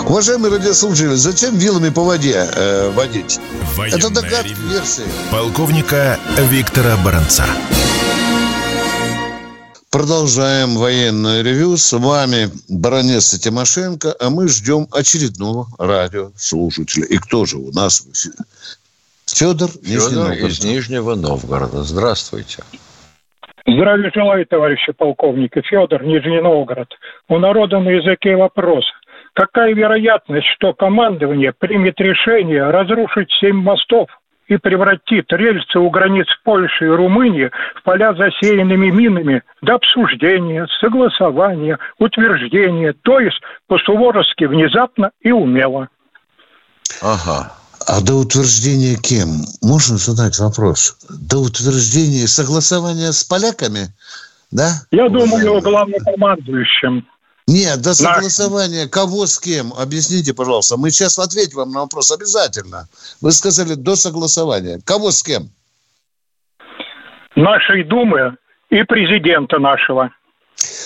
[0.06, 3.40] Уважаемые радиослушатели, зачем вилами по воде э, водить?
[3.76, 5.04] Военная Это догадки, версии.
[5.32, 7.46] Полковника Виктора Баранца.
[9.90, 11.78] Продолжаем военное ревю.
[11.78, 17.06] С вами баронесса Тимошенко, а мы ждем очередного радиослушателя.
[17.06, 18.04] И кто же у нас
[19.34, 21.82] Федор, Федор из Нижнего Новгорода.
[21.84, 22.64] Здравствуйте.
[23.66, 25.62] Здравия желаю, товарищи полковники.
[25.62, 26.90] Федор, Нижний Новгород.
[27.30, 28.86] У народа на языке вопрос.
[29.34, 34.10] Какая вероятность, что командование примет решение разрушить семь мостов
[34.48, 41.80] и превратит рельсы у границ Польши и Румынии в поля засеянными минами до обсуждения, согласования,
[41.98, 45.88] утверждения, то есть по-суворовски внезапно и умело.
[47.02, 47.63] Ага.
[47.88, 49.46] А до утверждения кем?
[49.62, 50.98] Можно задать вопрос?
[51.10, 53.90] До утверждения согласования с поляками?
[54.52, 54.82] Да?
[54.92, 57.06] Я думаю, главнокомандующим.
[57.48, 59.74] Нет, до согласования кого с кем?
[59.74, 60.78] Объясните, пожалуйста.
[60.78, 62.88] Мы сейчас ответим вам на вопрос обязательно.
[63.22, 64.80] Вы сказали до согласования.
[64.86, 65.50] Кого с кем?
[67.36, 68.38] Нашей Думы
[68.70, 70.10] и президента нашего.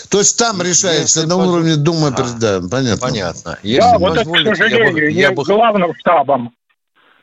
[0.10, 1.48] То есть там решается Если на поз...
[1.48, 3.08] уровне Думы, а, да, понятно.
[3.08, 3.60] Понятно.
[3.62, 5.44] Если да, вот это, к сожалению, я бы...
[5.44, 6.54] главным штабом.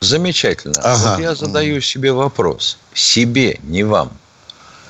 [0.00, 0.74] Замечательно.
[0.82, 1.12] Ага.
[1.12, 2.78] Вот я задаю себе вопрос.
[2.92, 4.12] Себе, не вам.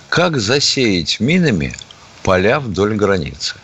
[0.09, 1.75] Как засеять минами
[2.23, 3.57] поля вдоль границы?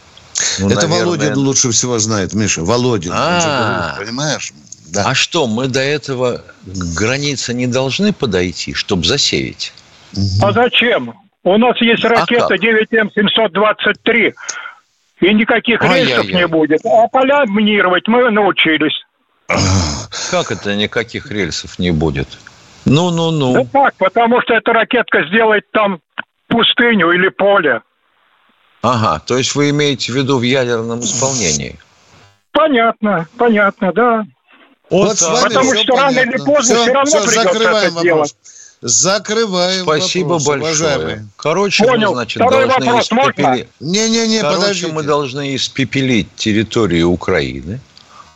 [0.59, 1.05] Ну, Это наверное...
[1.05, 2.63] Володин лучше всего знает, Миша.
[2.63, 3.13] Володин.
[3.15, 4.53] А, понимаешь?
[4.89, 5.11] Да.
[5.11, 9.73] А что, мы до этого границы не должны подойти, чтобы засеять?
[10.43, 11.15] А зачем?
[11.43, 14.35] У нас есть а ракета а 9М723,
[15.21, 16.81] и никаких рейсов не будет.
[16.85, 19.05] А поля минировать мы научились.
[20.31, 22.29] Как это никаких рельсов не будет?
[22.85, 23.53] Ну-ну-ну.
[23.55, 26.01] Ну так, потому что эта ракетка сделает там
[26.49, 27.83] пустыню или поле.
[28.83, 31.79] Ага, то есть вы имеете в виду в ядерном исполнении?
[32.53, 34.25] Понятно, понятно, да.
[34.89, 35.97] Вот, вот Потому что понятно.
[35.97, 38.03] рано или поздно все, все равно все, придется это вопрос.
[38.03, 38.37] делать.
[38.83, 40.97] Закрываем Спасибо вопрос, большое.
[40.97, 41.27] Уважаемый.
[41.37, 42.09] Короче, Понял.
[42.09, 43.69] мы, значит, Второй должны вопрос испепелить...
[43.81, 44.93] Не-не-не, Короче, подождите.
[44.93, 47.81] мы должны испепелить территорию Украины,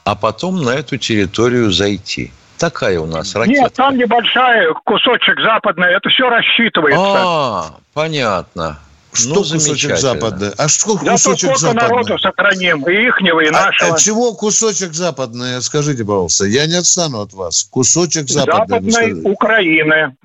[0.04, 2.32] а потом на эту территорию зайти.
[2.58, 3.62] Такая у нас ракета.
[3.62, 7.00] Нет, там небольшая кусочек западный, это все рассчитывается.
[7.02, 8.78] А, понятно.
[9.12, 10.50] Что ну, кусочек западный?
[10.58, 11.82] А что да кусочек западный?
[11.82, 13.94] народу сохраним, и ихнего, и а, нашего.
[13.94, 15.62] А, чего кусочек западный?
[15.62, 17.64] Скажите, пожалуйста, я не отстану от вас.
[17.64, 18.90] Кусочек западный.
[18.90, 20.16] Западной Украины.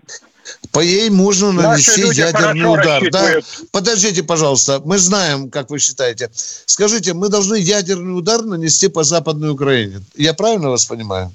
[0.71, 3.01] По ей можно нанести ядерный удар.
[3.11, 3.39] Да?
[3.71, 4.81] Подождите, пожалуйста.
[4.85, 6.29] Мы знаем, как вы считаете.
[6.33, 10.01] Скажите, мы должны ядерный удар нанести по Западной Украине.
[10.15, 11.31] Я правильно вас понимаю?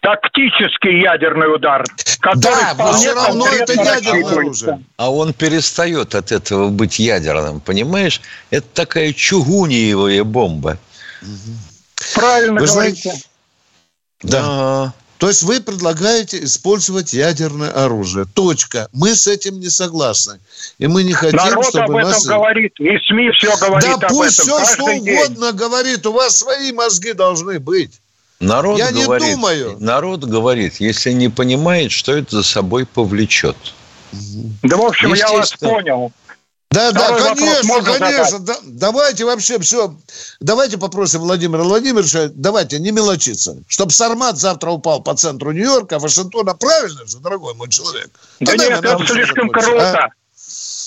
[0.00, 1.84] тактический ядерный удар,
[2.20, 4.84] который да, но все равно это ядерное оружие.
[4.96, 8.20] А он перестает от этого быть ядерным, понимаешь?
[8.50, 10.78] Это такая чугуниевая бомба.
[12.14, 13.10] Правильно вы говорите.
[13.10, 13.24] Знаете,
[14.22, 14.40] да.
[14.40, 14.92] А-а-а.
[15.20, 18.24] То есть вы предлагаете использовать ядерное оружие.
[18.24, 18.88] Точка.
[18.94, 20.40] Мы с этим не согласны.
[20.78, 22.24] И мы не хотим, Народ чтобы об этом нас...
[22.24, 24.64] говорит, и СМИ все говорит да об пусть этом.
[24.64, 26.06] все, что угодно говорит.
[26.06, 28.00] У вас свои мозги должны быть.
[28.40, 29.76] Народ Я говорит, не думаю.
[29.78, 33.56] Народ говорит, если не понимает, что это за собой повлечет.
[34.62, 36.12] Да, в общем, я вас понял.
[36.70, 38.38] Да, Второй да, конечно, конечно.
[38.38, 39.92] Да, давайте вообще все.
[40.38, 43.56] Давайте попросим Владимира Владимировича, давайте не мелочиться.
[43.66, 46.54] Чтобы Сармат завтра упал по центру Нью-Йорка, Вашингтона.
[46.54, 48.10] Правильно же, дорогой мой человек?
[48.38, 49.98] Да Тогда нет, это слишком круто.
[49.98, 50.08] А?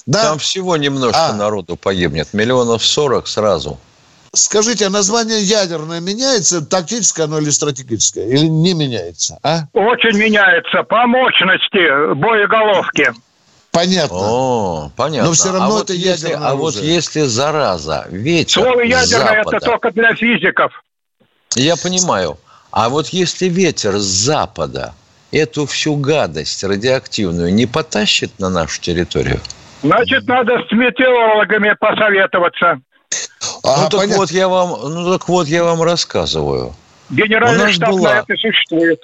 [0.06, 0.24] Да?
[0.24, 1.34] Там всего немножко а.
[1.34, 2.34] народу погибнет.
[2.34, 3.78] Миллионов сорок сразу.
[4.32, 8.26] Скажите, а название ядерное меняется, тактическое оно или стратегическое?
[8.26, 9.38] Или не меняется?
[9.44, 9.68] А?
[9.74, 13.14] Очень меняется по мощности боеголовки.
[13.74, 14.18] Понятно.
[14.18, 15.30] О, понятно.
[15.30, 19.42] Но все равно а это вот если, ядерное А вот если зараза, ветер Слово ядерное
[19.42, 20.72] это только для физиков.
[21.56, 22.38] Я понимаю.
[22.72, 24.94] А вот если ветер с запада
[25.32, 29.42] эту всю гадость радиоактивную не потащит на нашу территорию?
[29.82, 32.80] Значит, надо с метеорологами посоветоваться.
[33.64, 36.76] А, ну, так вот я вам, ну так вот я вам рассказываю.
[37.10, 38.14] Генеральный штаб была...
[38.14, 39.02] на это существует.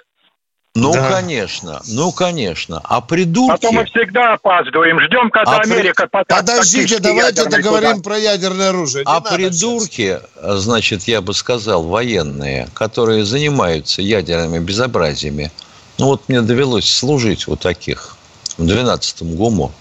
[0.79, 1.09] Ну, да.
[1.09, 2.81] конечно, ну, конечно.
[2.83, 3.61] А придурки...
[3.61, 6.07] То мы всегда опаздываем, ждем, когда а Америка...
[6.07, 6.23] При...
[6.23, 8.03] Подождите, давайте договорим туда.
[8.03, 9.05] про ядерное оружие.
[9.05, 10.59] Не а придурки, сейчас.
[10.59, 15.51] значит, я бы сказал, военные, которые занимаются ядерными безобразиями,
[15.97, 18.15] ну, вот мне довелось служить у таких
[18.57, 19.71] в 12-м ГУМу,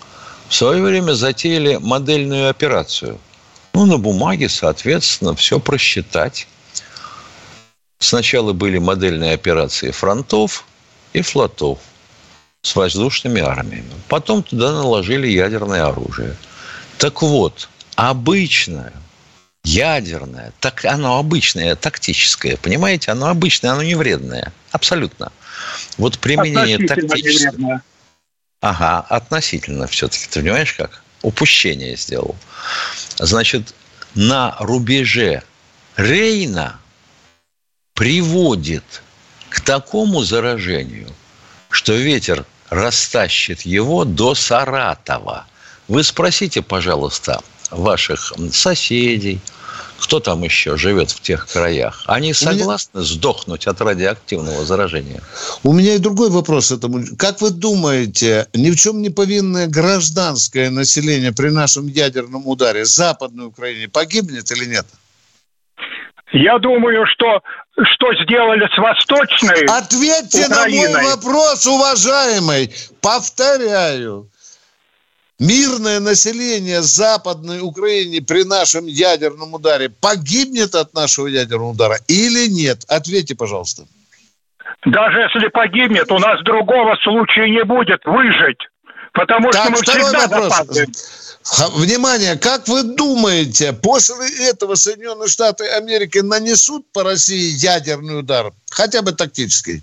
[0.48, 3.18] в свое время затеяли модельную операцию–
[3.78, 6.48] ну, на бумаге, соответственно, все просчитать.
[8.00, 10.64] Сначала были модельные операции фронтов
[11.12, 11.78] и флотов
[12.62, 13.90] с воздушными армиями.
[14.08, 16.36] Потом туда наложили ядерное оружие.
[16.98, 18.92] Так вот, обычное
[19.64, 25.32] ядерное, так оно обычное, тактическое, понимаете, оно обычное, оно не вредное, абсолютно.
[25.98, 27.82] Вот применение тактического...
[28.60, 31.02] Ага, относительно все-таки, ты понимаешь как?
[31.22, 32.36] упущение сделал.
[33.18, 33.74] Значит,
[34.14, 35.42] на рубеже
[35.96, 36.78] Рейна
[37.94, 39.02] приводит
[39.58, 41.08] к такому заражению,
[41.68, 45.46] что ветер растащит его до Саратова.
[45.88, 47.40] Вы спросите, пожалуйста,
[47.70, 49.40] ваших соседей,
[49.98, 52.04] кто там еще живет в тех краях?
[52.06, 53.04] Они согласны меня...
[53.04, 55.22] сдохнуть от радиоактивного заражения?
[55.64, 57.02] У меня и другой вопрос этому.
[57.18, 63.46] Как вы думаете, ни в чем не повинное гражданское население при нашем ядерном ударе Западной
[63.46, 64.86] Украине погибнет или нет?
[66.32, 67.42] Я думаю, что
[67.84, 70.92] что сделали с Восточной Ответьте Украиной.
[70.92, 72.72] на мой вопрос, уважаемый.
[73.00, 74.28] Повторяю
[75.38, 82.84] мирное население Западной Украины при нашем ядерном ударе погибнет от нашего ядерного удара или нет?
[82.88, 83.84] Ответьте, пожалуйста.
[84.84, 88.58] Даже если погибнет, у нас другого случая не будет выжить.
[89.18, 90.44] Потому так, что мы второй всегда вопрос.
[90.44, 90.92] Запаздываем.
[91.74, 99.02] Внимание, как вы думаете, после этого Соединенные Штаты Америки нанесут по России ядерный удар, хотя
[99.02, 99.82] бы тактический?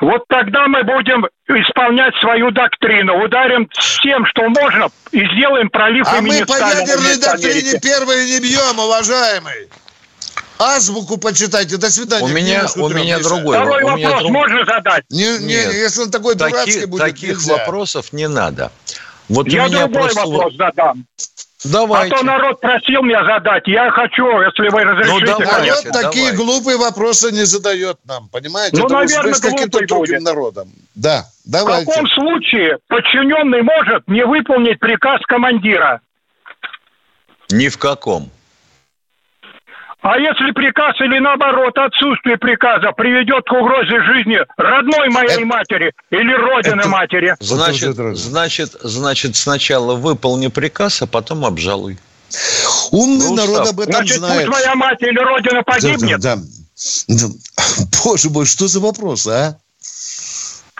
[0.00, 3.22] Вот тогда мы будем исполнять свою доктрину.
[3.24, 8.40] Ударим всем, что можно, и сделаем пролив а имени мы по ядерной доктрине первые не
[8.40, 9.68] бьем, уважаемый.
[10.60, 11.78] Азбуку почитайте.
[11.78, 12.24] До свидания.
[12.24, 13.56] У меня, у меня другой.
[13.56, 14.30] Второй вопрос меня друг...
[14.30, 15.04] можно задать?
[15.08, 15.72] Не, не, Нет.
[15.72, 17.56] если он такой Таки, дурацкий будет, Таких нельзя.
[17.56, 18.70] вопросов не надо.
[19.30, 20.20] Вот Я другой просто...
[20.26, 21.06] вопрос задам.
[21.64, 22.14] Давайте.
[22.14, 23.66] А то народ просил меня задать.
[23.66, 25.32] Я хочу, если вы разрешите.
[25.32, 28.76] Ну, давайте, народ такие глупые вопросы не задает нам, понимаете?
[28.76, 30.72] Ну, Это наверное, с каким-то другим народом.
[30.94, 31.90] Да, давайте.
[31.90, 36.00] В каком случае подчиненный может не выполнить приказ командира?
[37.50, 38.30] Ни в каком.
[40.02, 45.92] А если приказ или наоборот отсутствие приказа приведет к угрозе жизни родной моей это, матери
[46.10, 47.36] или родины это, матери?
[47.38, 51.98] Значит, значит, значит, сначала выполни приказ, а потом обжалуй.
[52.92, 54.46] Умный ну, народ об этом значит, знает.
[54.46, 56.20] пусть моя мать или родина погибнет?
[56.20, 56.42] Да, да,
[57.08, 57.26] да.
[58.02, 59.58] Боже мой, что за вопрос, а?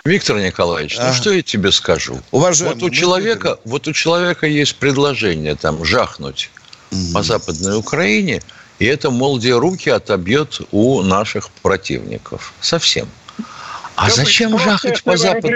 [0.03, 1.09] Виктор Николаевич, а?
[1.09, 2.17] ну что я тебе скажу?
[2.31, 6.49] Уважаемый, вот у человека, вот у человека есть предложение там жахнуть
[6.89, 7.13] mm-hmm.
[7.13, 8.41] по Западной Украине–
[8.81, 12.51] и это, мол, где руки отобьет у наших противников.
[12.61, 13.07] Совсем.
[13.95, 15.49] А да зачем жахать по Западу?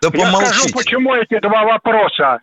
[0.00, 2.38] Да Я скажу, почему эти два вопроса.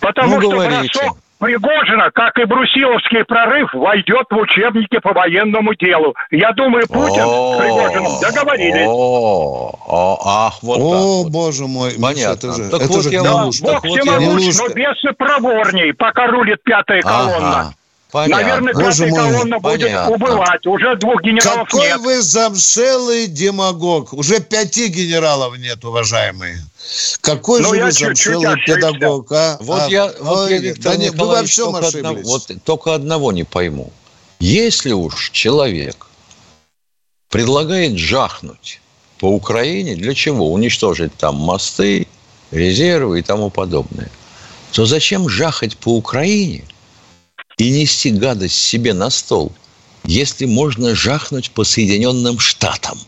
[0.00, 0.98] Потому ну, что говорите.
[0.98, 6.16] бросок Пригожина, как и Брусиловский прорыв, войдет в учебники по военному делу.
[6.32, 8.88] Я думаю, Путин с Пригожиным договорились.
[9.88, 11.92] Ах, вот О, боже мой.
[12.00, 12.54] Понятно.
[12.70, 17.72] Так вот я Бог всемогущ, но бесы проворней, пока рулит пятая колонна.
[18.10, 18.42] Понятно.
[18.42, 19.32] Наверное, Боже пятая мой.
[19.32, 20.14] колонна будет Понятно.
[20.14, 20.66] убывать.
[20.66, 22.00] Уже двух генералов Какой нет.
[22.00, 24.14] вы замшелый демагог.
[24.14, 26.58] Уже пяти генералов нет, уважаемые.
[27.20, 29.58] Какой ну, же вы замшелый педагог, а?
[29.60, 32.06] Вот а, я, вот я Виктор да нет, вы во всем только ошиблись.
[32.06, 33.92] Одно, вот только одного не пойму.
[34.40, 36.06] Если уж человек
[37.28, 38.80] предлагает жахнуть
[39.18, 40.50] по Украине, для чего?
[40.50, 42.06] Уничтожить там мосты,
[42.52, 44.10] резервы и тому подобное.
[44.72, 46.64] То зачем жахать по Украине–
[47.58, 49.52] и нести гадость себе на стол,
[50.04, 52.98] если можно жахнуть по Соединенным Штатам.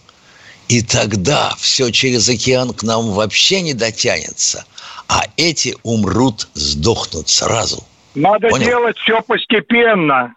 [0.68, 4.64] И тогда все через океан к нам вообще не дотянется,
[5.08, 7.84] а эти умрут, сдохнут сразу.
[8.14, 8.66] Надо Понял?
[8.66, 10.34] делать все постепенно.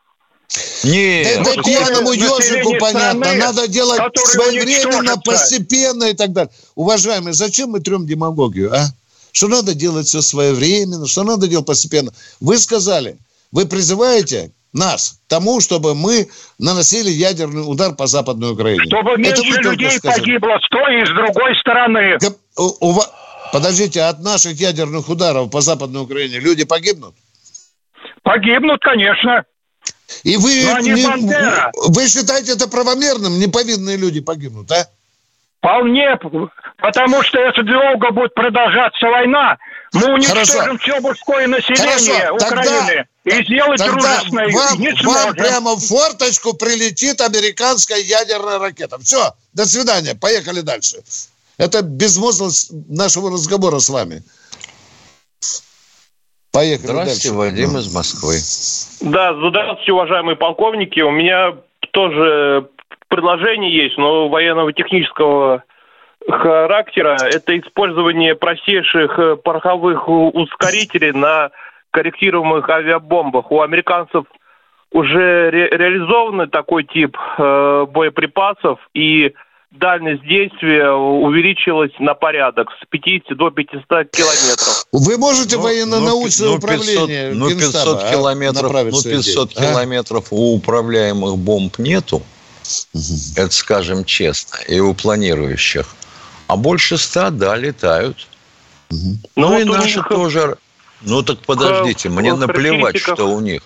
[0.84, 3.26] Нет, это пьяному ежику понятно.
[3.26, 6.52] Страны, Надо делать своевременно, постепенно и так далее.
[6.76, 8.88] Уважаемые, зачем мы трем демагогию, а?
[9.32, 12.14] Что надо делать все своевременно, что надо делать постепенно.
[12.40, 13.18] Вы сказали,
[13.54, 16.28] вы призываете нас к тому, чтобы мы
[16.58, 18.84] наносили ядерный удар по Западной Украине.
[18.86, 22.18] Чтобы меньше людей погибло с той и с другой стороны.
[22.58, 23.02] У, у,
[23.54, 27.14] подождите, от наших ядерных ударов по Западной Украине люди погибнут?
[28.24, 29.46] Погибнут, конечно.
[30.24, 30.52] И вы,
[30.82, 33.40] не, вы считаете это правомерным?
[33.40, 34.88] Неповинные люди погибнут, а?
[35.60, 36.18] Вполне,
[36.78, 39.58] потому что если долго будет продолжаться война,
[39.94, 40.78] мы уничтожим Хорошо.
[40.80, 42.36] все мужское население Хорошо.
[42.36, 43.06] Украины.
[43.24, 49.00] И сделать Тогда вам, не вам прямо в форточку прилетит американская ядерная ракета.
[49.00, 50.98] Все, до свидания, поехали дальше.
[51.58, 54.24] Это безмозглость нашего разговора с вами.
[56.52, 57.34] Поехали Здравствуйте, дальше.
[57.34, 58.36] Вадим из Москвы.
[59.02, 61.00] Да, здравствуйте, уважаемые полковники.
[61.00, 61.54] У меня
[61.92, 62.68] тоже
[63.08, 65.64] предложение есть, но военного технического
[66.30, 67.18] характера.
[67.24, 71.52] Это использование простейших пороховых ускорителей на
[71.94, 73.52] корректируемых авиабомбах.
[73.52, 74.26] У американцев
[74.92, 79.34] уже ре- реализован такой тип э, боеприпасов, и
[79.72, 84.86] дальность действия увеличилась на порядок с 50 до 500 километров.
[84.92, 89.62] Вы можете ну, военно-научное ну, управление 500, ну, 500 а, километров, ну, 500 а?
[89.62, 93.04] километров у управляемых бомб нету, угу.
[93.36, 95.88] это скажем честно, и у планирующих.
[96.48, 98.28] А больше ста, да, летают.
[98.92, 99.00] Угу.
[99.36, 100.08] Ну, ну и наши них...
[100.08, 100.58] тоже
[101.04, 103.62] ну так подождите, мне наплевать, что у них.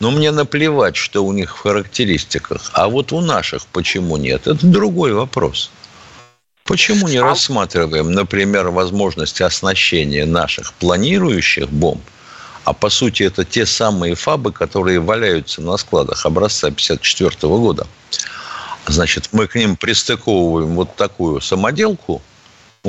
[0.00, 2.70] Ну, мне наплевать, что у них в характеристиках.
[2.74, 4.46] А вот у наших почему нет?
[4.46, 5.70] Это другой вопрос.
[6.64, 12.02] Почему не а рассматриваем, например, возможность оснащения наших планирующих бомб,
[12.64, 17.86] а по сути это те самые фабы, которые валяются на складах образца 1954 года.
[18.86, 22.22] Значит, мы к ним пристыковываем вот такую самоделку,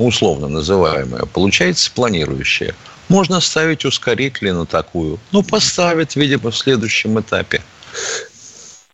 [0.03, 2.75] условно называемую, получается планирующая–
[3.07, 5.19] можно ставить ускорители на такую.
[5.31, 7.61] Ну, поставят, видимо, в следующем этапе.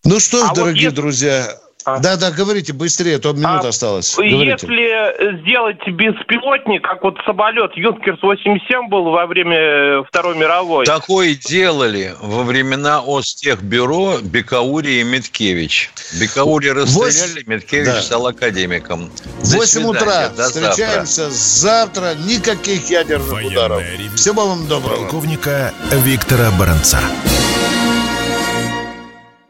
[0.04, 2.00] Ну что ж, а дорогие вот друзья, А.
[2.00, 4.16] Да, да, говорите быстрее, то минута а осталась.
[4.16, 4.68] Говорите.
[4.68, 10.86] Если сделать беспилотник, как вот самолет Юнкерс-87 был во время Второй мировой.
[10.86, 15.92] Такое делали во времена Остехбюро Бекаури и Миткевич.
[16.20, 17.44] Бекаури расстреляли, 8...
[17.48, 18.02] Миткевич да.
[18.02, 19.10] стал академиком.
[19.44, 20.30] До 8 утра.
[20.30, 22.12] До Встречаемся завтра.
[22.12, 22.24] завтра.
[22.26, 23.84] Никаких ядерных Военная ударов.
[23.98, 24.16] Ревю.
[24.16, 24.98] Всего вам доброго.
[24.98, 27.00] Полковника Виктора Баранца.